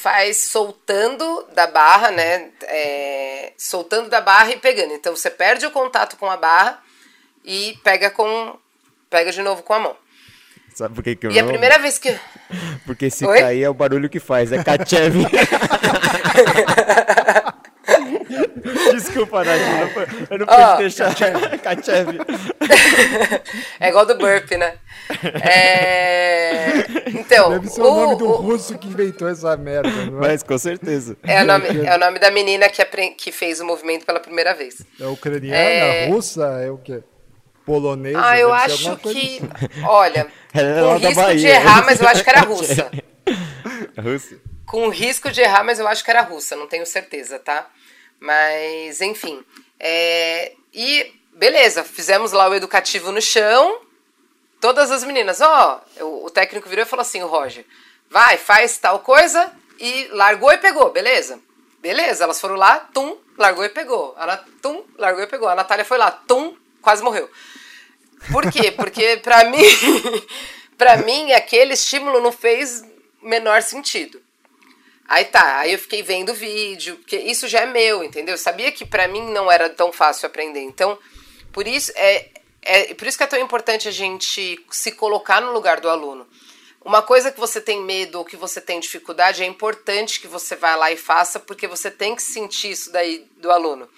[0.00, 2.50] faz soltando da barra, né?
[2.62, 4.94] É, soltando da barra e pegando.
[4.94, 6.82] Então você perde o contato com a barra
[7.44, 8.58] e pega com
[9.10, 9.96] pega de novo com a mão.
[10.74, 12.16] Sabe por que, que eu E a primeira vez que.
[12.86, 13.38] Porque se Oi?
[13.40, 15.16] cair é o barulho que faz, é Kachev.
[18.92, 19.60] Desculpa, Nath,
[20.30, 21.14] eu não pude oh, deixar.
[21.62, 22.18] Kachev.
[23.80, 24.74] É igual do burp, né?
[25.42, 26.84] É...
[27.08, 27.50] Então.
[27.50, 28.36] Deve ser o, o nome do o...
[28.36, 30.28] russo que inventou essa merda, não é?
[30.28, 31.16] Mas com certeza.
[31.22, 33.10] É o nome, é o nome da menina que, apre...
[33.10, 34.82] que fez o movimento pela primeira vez.
[35.00, 36.06] É ucraniana, é...
[36.08, 37.02] russa, é o quê?
[37.64, 38.20] Polonesa?
[38.22, 39.08] Ah, eu acho que.
[39.08, 39.40] Assim.
[39.86, 42.90] Olha, com risco de errar, mas eu acho que era russa.
[43.98, 44.36] Russa?
[44.66, 47.68] Com risco de errar, mas eu acho que era russa, não tenho certeza, tá?
[48.20, 49.42] Mas, enfim.
[49.78, 50.52] É...
[50.72, 53.80] E beleza, fizemos lá o educativo no chão.
[54.60, 57.64] Todas as meninas, ó, oh, o técnico virou e falou assim: o Roger,
[58.10, 61.40] vai, faz tal coisa e largou e pegou, beleza?
[61.80, 64.14] Beleza, elas foram lá, tum, largou e pegou.
[64.18, 65.48] Ela, tum, largou e pegou.
[65.48, 67.30] A Natália foi lá, tum, quase morreu.
[68.30, 68.70] Por quê?
[68.70, 69.62] Porque pra mim,
[70.76, 72.84] pra mim, aquele estímulo não fez
[73.22, 74.20] menor sentido.
[75.10, 78.34] Aí tá, aí eu fiquei vendo vídeo, porque isso já é meu, entendeu?
[78.34, 80.60] Eu sabia que para mim não era tão fácil aprender.
[80.60, 80.96] Então,
[81.52, 82.28] por isso é,
[82.62, 86.28] é por isso que é tão importante a gente se colocar no lugar do aluno.
[86.84, 90.54] Uma coisa que você tem medo ou que você tem dificuldade é importante que você
[90.54, 93.88] vá lá e faça, porque você tem que sentir isso daí do aluno.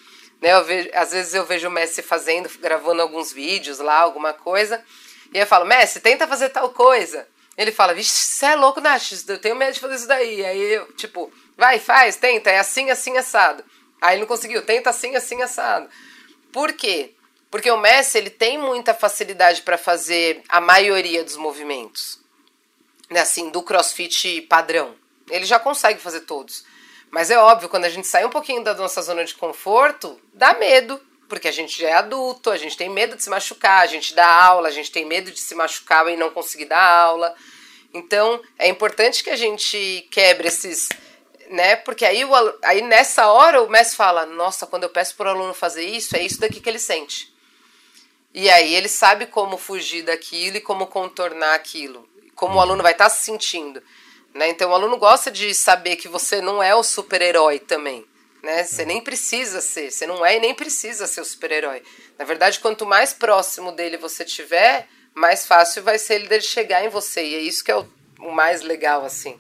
[0.41, 0.59] Né?
[0.63, 4.83] Vejo, às vezes eu vejo o Messi fazendo, gravando alguns vídeos lá, alguma coisa,
[5.31, 7.29] e eu falo, Messi, tenta fazer tal coisa.
[7.57, 10.45] Ele fala, vixe, você é louco, Nath, eu tenho medo de fazer isso daí.
[10.45, 13.63] Aí eu, tipo, vai, faz, tenta, é assim, assim, assado.
[14.01, 15.89] Aí ele não conseguiu, tenta assim, assim, assado.
[16.53, 17.15] Por quê?
[17.51, 22.19] Porque o Messi, ele tem muita facilidade para fazer a maioria dos movimentos.
[23.11, 24.97] Né, assim, do crossfit padrão.
[25.31, 26.65] Ele já consegue fazer todos.
[27.11, 30.55] Mas é óbvio, quando a gente sai um pouquinho da nossa zona de conforto, dá
[30.55, 30.99] medo
[31.33, 34.15] porque a gente já é adulto, a gente tem medo de se machucar, a gente
[34.15, 37.35] dá aula, a gente tem medo de se machucar e não conseguir dar aula.
[37.95, 40.91] Então, é importante que a gente quebre esses,
[41.49, 41.77] né?
[41.77, 42.31] Porque aí, o,
[42.63, 46.15] aí nessa hora o mestre fala: "Nossa, quando eu peço para o aluno fazer isso,
[46.15, 47.33] é isso daqui que ele sente".
[48.35, 52.93] E aí ele sabe como fugir daquilo e como contornar aquilo, como o aluno vai
[52.93, 53.83] estar tá se sentindo,
[54.35, 54.51] né?
[54.51, 58.07] Então o aluno gosta de saber que você não é o super-herói também
[58.43, 58.65] né?
[58.65, 61.83] Você nem precisa ser, você não é e nem precisa ser o super-herói.
[62.19, 66.85] Na verdade, quanto mais próximo dele você tiver, mais fácil vai ser ele dele chegar
[66.85, 67.23] em você.
[67.25, 67.87] E é isso que é o,
[68.21, 69.37] o mais legal, assim.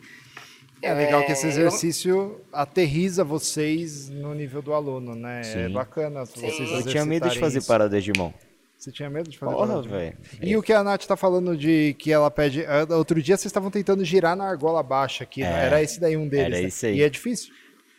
[0.80, 5.40] É legal que esse exercício aterriza vocês no nível do aluno, né?
[5.40, 5.72] É Sim.
[5.72, 6.40] bacana Sim.
[6.40, 7.68] vocês Eu tinha medo de fazer isso.
[7.68, 8.34] paradas de mão.
[8.76, 9.98] Você tinha medo de fazer Porra, parada de mão?
[9.98, 10.18] velho.
[10.42, 12.66] E o que a Nath tá falando de que ela pede.
[12.66, 15.42] ah, Outro dia vocês estavam tentando girar na argola baixa aqui.
[15.42, 15.62] né?
[15.62, 16.46] É, era esse daí um deles.
[16.46, 16.68] era né?
[16.68, 16.96] esse aí.
[16.98, 17.54] E é difícil.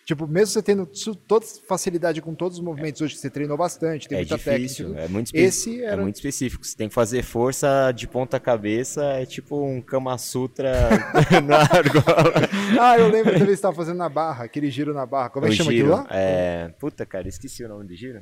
[0.06, 0.86] Tipo, mesmo você tendo
[1.28, 4.88] toda facilidade com todos os movimentos hoje, que você treinou bastante, tem É muita difícil,
[4.88, 5.06] técnica.
[5.06, 6.01] é muito, Esse é era.
[6.01, 6.66] muito específico.
[6.66, 10.89] Você tem que fazer força de ponta cabeça, é tipo um Kama Sutra
[11.47, 12.34] na argola.
[12.82, 15.30] Ah, eu lembro que você estava fazendo na barra, aquele giro na barra.
[15.30, 16.08] Como é que O chama giro, aquilo lá?
[16.12, 16.68] É...
[16.80, 18.22] Puta, cara, esqueci o nome do giro.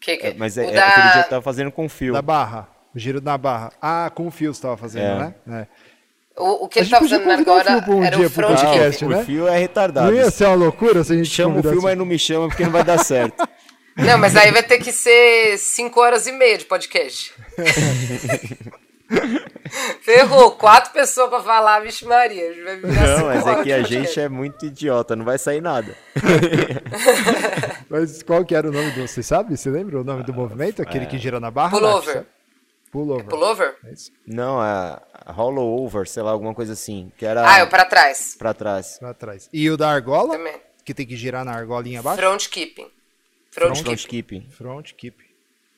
[0.00, 2.12] Que que- É, mas é, é da- aquele dia eu tava fazendo com fio.
[2.12, 2.68] Da barra.
[2.94, 3.70] O giro na barra.
[3.82, 5.18] Ah, com o fio você estava fazendo, É.
[5.18, 5.34] né?
[5.48, 5.66] É.
[6.36, 9.04] O, o que A ele tá fazendo agora um era dia o pro front podcast,
[9.06, 9.20] né?
[9.20, 10.10] O fio é retardado.
[10.10, 12.48] Não ia ser uma loucura se a gente Chama o fio, mas não me chama
[12.48, 13.46] porque não vai dar certo.
[13.96, 17.32] Não, mas aí vai ter que ser 5 horas e meia de podcast.
[20.02, 22.50] Ferrou, quatro pessoas pra falar, vixe Maria.
[22.50, 25.38] a gente Vai virar Não, mas é que a gente é muito idiota, não vai
[25.38, 25.96] sair nada.
[27.88, 29.06] Mas qual que era o nome do.
[29.06, 29.56] Você sabe?
[29.56, 30.82] Você lembra o nome do movimento?
[30.82, 31.70] Aquele que gira na barra?
[31.70, 32.16] Pullover.
[32.16, 32.26] Nath?
[32.96, 33.26] Pullover.
[33.26, 33.76] Pullover?
[33.84, 33.92] É.
[34.26, 34.98] Não, é
[35.32, 37.12] hollow over, sei lá, alguma coisa assim.
[37.18, 38.34] Que era Ah, é o pra trás.
[38.38, 38.98] pra trás.
[38.98, 39.48] Pra trás.
[39.52, 40.36] E o da argola?
[40.36, 40.60] Também.
[40.84, 42.18] Que tem que girar na argolinha abaixo?
[42.20, 42.90] Front keeping.
[43.50, 44.40] Front, Front keeping.
[44.40, 44.52] keep.
[44.54, 45.16] Front keep.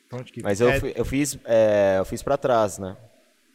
[0.08, 0.42] Front keep.
[0.42, 2.96] Mas eu, É, eu fiz é, eu fiz pra trás, né?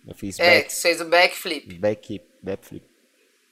[0.07, 1.73] Eu fiz É, back, fez o backflip.
[1.79, 2.85] back keep, back flip.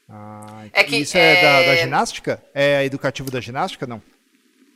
[0.09, 2.43] ah, É que, Isso é, Da, é- da ginástica?
[2.53, 3.87] É educativo da ginástica?
[3.87, 4.01] Não.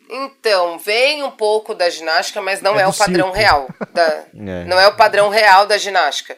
[0.10, 3.38] Então, vem um pouco da ginástica, mas não É é, o padrão circo.
[3.38, 3.68] real.
[3.94, 4.64] da- É.
[4.66, 6.38] Não é o padrão real da ginástica.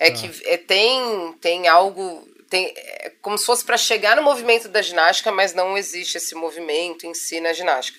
[0.00, 0.06] Ah.
[0.06, 2.26] É que é, tem, tem algo.
[2.48, 6.34] Tem, é como se fosse para chegar no movimento da ginástica, mas não existe esse
[6.34, 7.98] movimento em si na ginástica.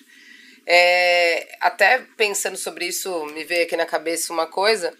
[0.66, 4.92] É, até pensando sobre isso, me veio aqui na cabeça uma coisa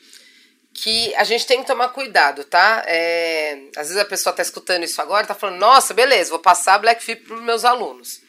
[0.72, 2.82] que a gente tem que tomar cuidado, tá?
[2.86, 6.78] É, às vezes a pessoa tá escutando isso agora, tá falando, nossa, beleza, vou passar
[6.78, 8.20] Black Flip para os meus alunos.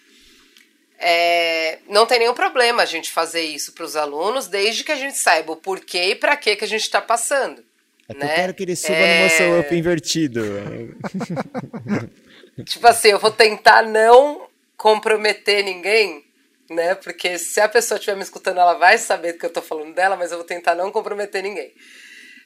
[1.03, 4.95] É, não tem nenhum problema a gente fazer isso para os alunos, desde que a
[4.95, 7.63] gente saiba o porquê e para que a gente está passando.
[8.07, 8.31] É né?
[8.31, 10.41] eu quero que ele suba É, no muscle up invertido.
[12.65, 14.47] Tipo assim, eu vou tentar não
[14.77, 16.23] comprometer ninguém,
[16.69, 16.95] né?
[16.95, 20.15] Porque se a pessoa estiver me escutando, ela vai saber que eu tô falando dela,
[20.15, 21.73] mas eu vou tentar não comprometer ninguém.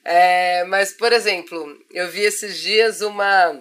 [0.03, 3.59] É, mas, por exemplo, eu vi esses dias uma.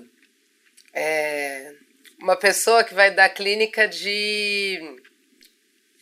[0.92, 1.72] é,
[2.21, 5.01] uma pessoa que vai dar clínica de.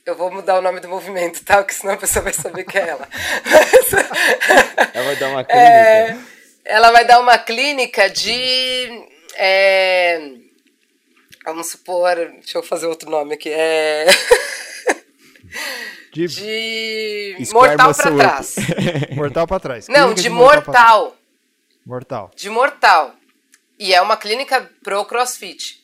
[0.05, 1.59] Eu vou mudar o nome do movimento, tá?
[1.59, 3.09] Porque senão a pessoa vai saber que é ela.
[4.95, 5.69] Ela vai dar uma clínica.
[5.69, 6.19] É,
[6.65, 9.07] ela vai dar uma clínica de.
[9.37, 10.33] é,
[11.45, 12.15] vamos supor.
[12.17, 13.51] Deixa eu fazer outro nome aqui.
[13.51, 14.07] É,
[16.13, 17.37] De de.
[17.53, 18.03] Mortal up.
[18.03, 18.55] trás.
[19.17, 19.89] mortal pra trás.
[19.89, 20.65] Não, Clínica de mortal.
[20.65, 21.17] mortal.
[21.87, 22.31] Mortal.
[22.37, 23.15] De mortal.
[23.79, 25.82] E é uma clínica pro crossfit.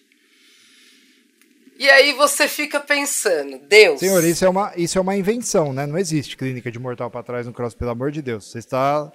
[1.78, 4.00] E aí você fica pensando, Deus.
[4.00, 5.86] Senhor, isso é, uma, isso é uma invenção, né?
[5.86, 8.50] Não existe clínica de mortal pra trás no cross, pelo amor de Deus.
[8.50, 9.10] Você está.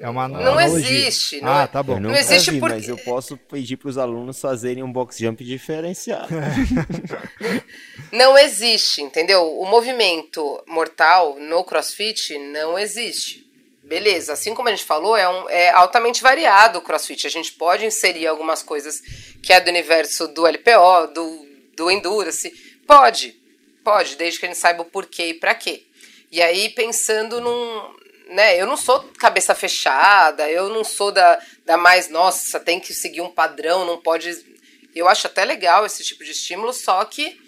[0.00, 0.76] É uma Não analogia.
[1.06, 1.94] existe, não ah, é- tá bom.
[1.94, 5.18] Eu Não existe vi, porque- mas eu posso pedir para os alunos fazerem um box
[5.18, 6.26] jump diferenciado.
[8.12, 9.42] Não existe, entendeu?
[9.60, 13.44] O movimento mortal no crossfit não existe.
[13.82, 17.26] Beleza, assim como a gente falou, é, um, é altamente variado o crossfit.
[17.26, 19.00] A gente pode inserir algumas coisas
[19.42, 21.43] que é do universo do LPO, do,
[21.76, 22.50] do Endurance.
[22.86, 23.40] Pode,
[23.82, 25.84] pode, desde que a gente saiba o porquê e pra quê.
[26.30, 28.04] E aí, pensando num.
[28.28, 32.94] Né, eu não sou cabeça fechada, eu não sou da, da mais, nossa, tem que
[32.94, 34.34] seguir um padrão, não pode.
[34.94, 37.38] Eu acho até legal esse tipo de estímulo, só que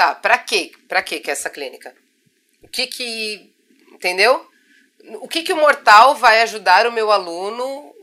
[0.00, 0.72] Tá, pra quê?
[0.88, 1.94] Pra quê que é essa clínica?
[2.62, 3.52] O que que.
[3.92, 4.48] Entendeu?
[5.20, 7.94] O que que o mortal vai ajudar o meu aluno?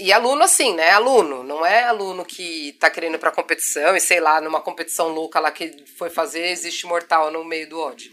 [0.00, 0.90] E aluno assim, né?
[0.92, 5.38] Aluno, não é aluno que tá querendo ir competição e sei lá, numa competição louca
[5.38, 8.10] lá que foi fazer, existe mortal no meio do odd.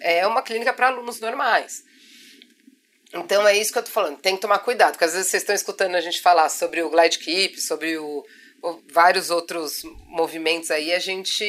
[0.00, 1.84] É uma clínica para alunos normais.
[3.12, 4.18] Então é isso que eu tô falando.
[4.18, 6.90] Tem que tomar cuidado, porque às vezes vocês estão escutando a gente falar sobre o
[6.90, 8.24] glide keep, sobre o,
[8.62, 11.44] o- vários outros movimentos aí, a gente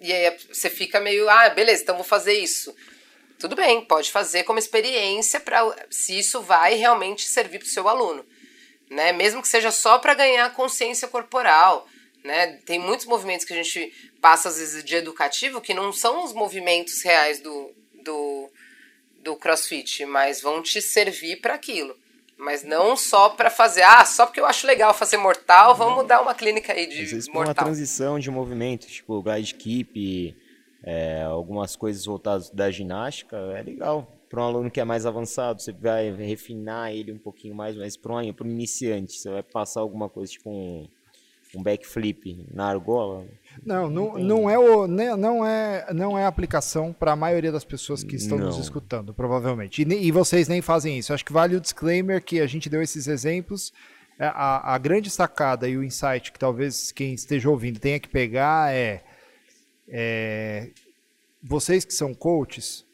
[0.00, 2.74] e aí você fica meio, ah, beleza, então vou fazer isso.
[3.38, 7.88] Tudo bem, pode fazer como experiência para se isso vai realmente servir para o seu
[7.88, 8.24] aluno,
[8.90, 9.12] né?
[9.12, 11.86] Mesmo que seja só para ganhar consciência corporal,
[12.24, 12.58] né?
[12.64, 16.32] Tem muitos movimentos que a gente passa às vezes de educativo que não são os
[16.32, 17.70] movimentos reais do,
[18.04, 18.50] do,
[19.22, 21.96] do CrossFit, mas vão te servir para aquilo.
[22.36, 26.22] Mas não só para fazer, ah, só porque eu acho legal fazer mortal, vamos dar
[26.22, 27.64] uma clínica aí de Às vezes para uma mortal.
[27.64, 30.36] transição de movimento, tipo glide keep,
[30.84, 34.17] é, algumas coisas voltadas da ginástica, é legal.
[34.28, 37.96] Para um aluno que é mais avançado, você vai refinar ele um pouquinho mais, mas
[37.96, 40.86] para um, iniciante, você vai passar alguma coisa tipo um,
[41.54, 43.26] um backflip na argola.
[43.64, 47.64] Não, não, não, é, o, né, não, é, não é aplicação para a maioria das
[47.64, 48.46] pessoas que estão Não.
[48.46, 49.82] nos escutando, provavelmente.
[49.82, 51.12] E, e vocês nem fazem isso.
[51.12, 53.72] Acho que vale o disclaimer que a gente deu esses exemplos.
[54.18, 58.08] É, A, a grande sacada e o insight que talvez quem esteja ouvindo tenha que
[58.08, 59.02] pegar é,
[59.88, 60.70] é
[61.42, 62.84] vocês que são coaches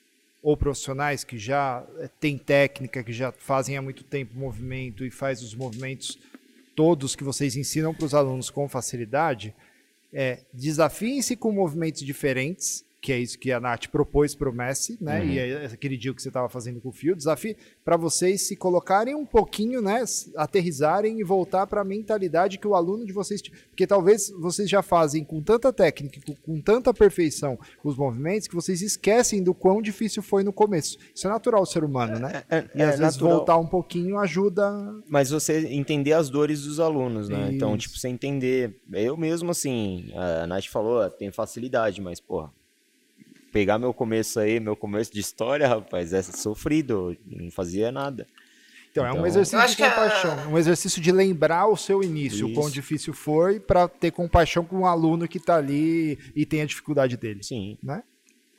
[0.45, 5.11] ou profissionais que já eh, têm técnica, que já fazem há muito tempo movimento e
[5.11, 6.19] faz os movimentos
[6.77, 9.55] todos que vocês ensinam para os alunos com facilidade,
[10.13, 14.97] é, desafiem-se com movimentos diferentes, que é isso que a Nath propôs para o Messi,
[14.99, 15.23] né?
[15.27, 18.57] E é aquele dia que você estava fazendo com o Fio, desafio para vocês se
[18.57, 20.03] colocarem um pouquinho, né?
[20.39, 23.43] Aterrizarem e voltar para a mentalidade que o aluno de vocês.
[23.43, 28.55] Porque talvez vocês já fazem com tanta técnica, com, com tanta perfeição os movimentos, que
[28.55, 30.97] vocês esquecem do quão difícil foi no começo.
[31.15, 32.43] Isso é natural ser humano, né?
[32.49, 33.37] É, E às vezes natural.
[33.37, 34.65] voltar um pouquinho ajuda.
[35.07, 37.51] Mas você entender as dores dos alunos, né?
[37.53, 37.89] Então, Isso.
[37.89, 38.81] tipo, você entender.
[38.93, 42.51] Eu mesmo, assim, a Nath falou, "Ah, tem facilidade, mas, porra,
[43.55, 48.27] pegar meu começo aí, meu começo de história, rapaz, é sofrido, não fazia nada.
[48.91, 52.03] Então, é um Então- exercício de que a- compaixão, um exercício de lembrar o seu
[52.03, 52.75] início, o quão Isso.
[52.75, 57.17] difícil foi, para ter compaixão com um aluno que está ali e tem a dificuldade
[57.17, 57.79] dele, Sim.
[57.81, 58.03] né?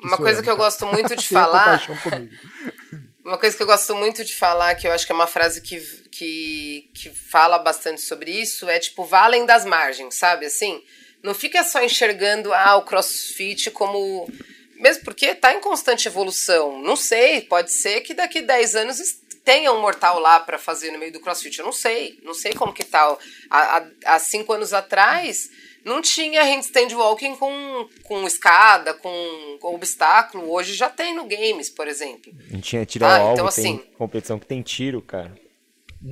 [0.02, 0.66] Uma coisa eu, que eu então.
[0.66, 1.80] gosto muito de falar.
[1.88, 2.34] compaixão comigo.
[3.26, 5.60] Uma coisa que eu gosto muito de falar, que eu acho que é uma frase
[5.60, 5.80] que,
[6.12, 10.46] que, que fala bastante sobre isso, é tipo, vá além das margens, sabe?
[10.46, 10.80] Assim,
[11.24, 14.30] não fica só enxergando ah, o crossfit como.
[14.78, 16.82] Mesmo porque tá em constante evolução.
[16.82, 18.98] Não sei, pode ser que daqui 10 anos
[19.44, 21.60] tenha um mortal lá pra fazer no meio do crossfit.
[21.60, 22.20] Eu não sei.
[22.24, 23.18] Não sei como que tá.
[23.50, 25.50] Há, há, há cinco anos atrás.
[25.86, 30.52] Não tinha handstand walking com, com escada, com, com obstáculo.
[30.52, 32.34] Hoje já tem no games, por exemplo.
[32.50, 35.36] Não tinha tiro Ah, ao alvo, então, tem assim- competição que tem tiro, cara.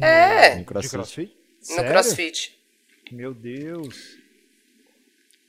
[0.01, 1.36] É, No crossfit.
[1.70, 2.59] no crossfit.
[3.11, 4.18] Meu Deus.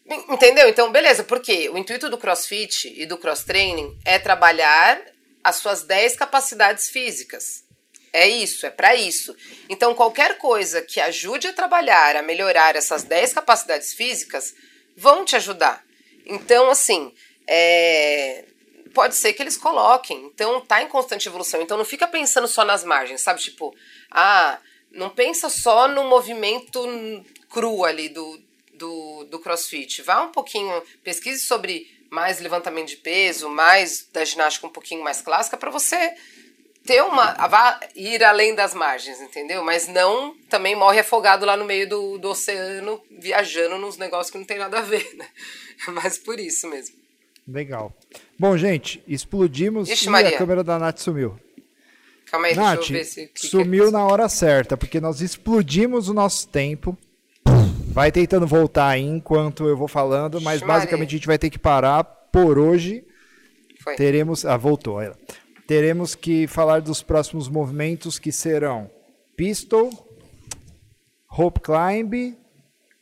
[0.06, 0.68] Entendeu?
[0.68, 5.00] Então, beleza, porque o intuito do crossfit e do cross training é trabalhar
[5.42, 7.64] as suas 10 capacidades físicas.
[8.12, 9.34] É isso, é para isso.
[9.68, 14.54] Então, qualquer coisa que ajude a trabalhar, a melhorar essas 10 capacidades físicas,
[14.96, 15.82] vão te ajudar.
[16.24, 17.12] Então, assim,
[17.48, 18.44] é,
[18.94, 20.26] pode ser que eles coloquem.
[20.26, 21.60] Então, tá em constante evolução.
[21.60, 23.40] Então, não fica pensando só nas margens, sabe?
[23.40, 23.74] Tipo,
[24.10, 24.60] ah,
[24.92, 26.80] não pensa só no movimento
[27.50, 28.38] cru ali do,
[28.76, 30.02] do, do crossfit.
[30.02, 35.20] Vá um pouquinho, pesquise sobre mais levantamento de peso, mais da ginástica um pouquinho mais
[35.20, 36.14] clássica, para você
[36.84, 37.32] ter uma.
[37.48, 39.64] vá ir além das margens, entendeu?
[39.64, 44.38] Mas não também morre afogado lá no meio do, do oceano, viajando nos negócios que
[44.38, 45.26] não tem nada a ver, né?
[45.88, 46.96] Mas por isso mesmo.
[47.46, 47.92] Legal.
[48.38, 50.34] Bom, gente, explodimos Ixi, e Maria.
[50.34, 51.38] a câmera da Nath sumiu.
[52.30, 53.26] Calma aí, Nath, deixa eu ver se.
[53.26, 53.90] que que sumiu é.
[53.90, 56.96] na hora certa, porque nós explodimos o nosso tempo.
[57.94, 61.60] Vai tentando voltar aí enquanto eu vou falando, mas basicamente a gente vai ter que
[61.60, 63.04] parar por hoje.
[63.84, 63.94] Foi.
[63.94, 64.44] Teremos.
[64.44, 64.98] Ah, voltou.
[65.64, 68.90] Teremos que falar dos próximos movimentos que serão
[69.36, 69.90] pistol,
[71.28, 72.36] rope climb,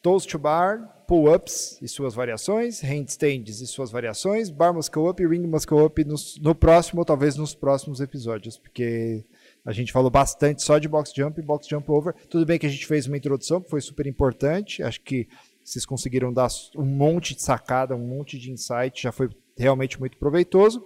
[0.02, 5.26] toes to bar, pull-ups e suas variações, handstands e suas variações, bar muscle up e
[5.26, 9.24] ring muscle up nos- no próximo, ou talvez nos próximos episódios, porque
[9.64, 12.14] a gente falou bastante só de box jump e box jump over.
[12.28, 15.28] Tudo bem que a gente fez uma introdução que foi super importante, acho que
[15.64, 20.16] vocês conseguiram dar um monte de sacada, um monte de insight, já foi realmente muito
[20.18, 20.84] proveitoso,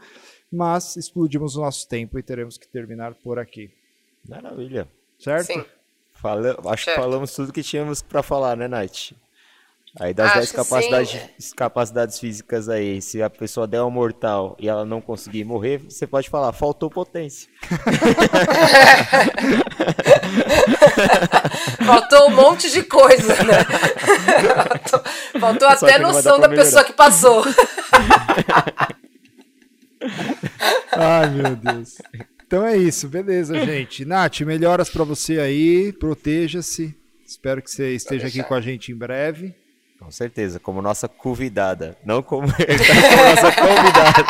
[0.53, 3.71] mas explodimos o nosso tempo e teremos que terminar por aqui,
[4.29, 4.87] Maravilha.
[5.19, 5.47] certo?
[5.47, 5.65] Sim.
[6.13, 6.97] Fala, acho Certo.
[6.97, 9.13] que falamos tudo que tínhamos pra falar, né, Nath?
[9.99, 14.55] Aí das Acho 10 que capacidades, capacidades físicas aí, se a pessoa der um mortal
[14.61, 17.49] e ela não conseguir morrer, você pode falar, faltou potência.
[21.85, 23.65] Faltou um monte de coisa, né?
[24.65, 25.03] Faltou,
[25.41, 27.45] faltou até noção da pessoa que passou.
[30.93, 31.99] Ai, meu Deus.
[32.47, 34.05] Então é isso, beleza, gente.
[34.05, 36.95] Nath, melhoras pra você aí, proteja-se.
[37.27, 39.55] Espero que você esteja aqui com a gente em breve.
[39.99, 41.97] Com certeza, como nossa convidada.
[42.05, 44.25] Não como, como nossa convidada.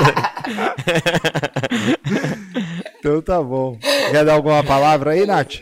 [2.98, 3.78] Então tá bom.
[4.10, 5.60] Quer dar alguma palavra aí, Nath?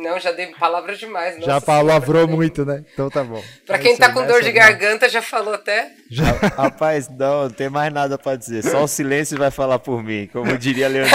[0.00, 1.36] Não, já dei palavras demais.
[1.44, 2.34] Já nossa palavrou senhora.
[2.36, 2.82] muito, né?
[2.94, 3.42] Então tá bom.
[3.66, 5.90] Pra É quem tá com nessa dor de garganta, já falou até.
[6.56, 8.62] Rapaz, não, não tem mais nada pra dizer.
[8.62, 11.14] Só o silêncio vai falar por mim, como diria Leandro.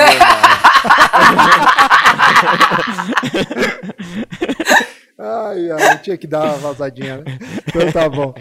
[5.17, 7.23] Ai, ai, tinha que dar uma vazadinha, né?
[7.67, 8.33] Então tá bom.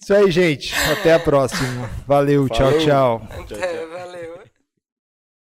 [0.00, 0.74] Isso aí, gente.
[0.92, 1.88] Até a próxima.
[2.06, 2.80] Valeu, tchau, Falou.
[2.80, 3.22] tchau.
[3.58, 4.39] É, valeu.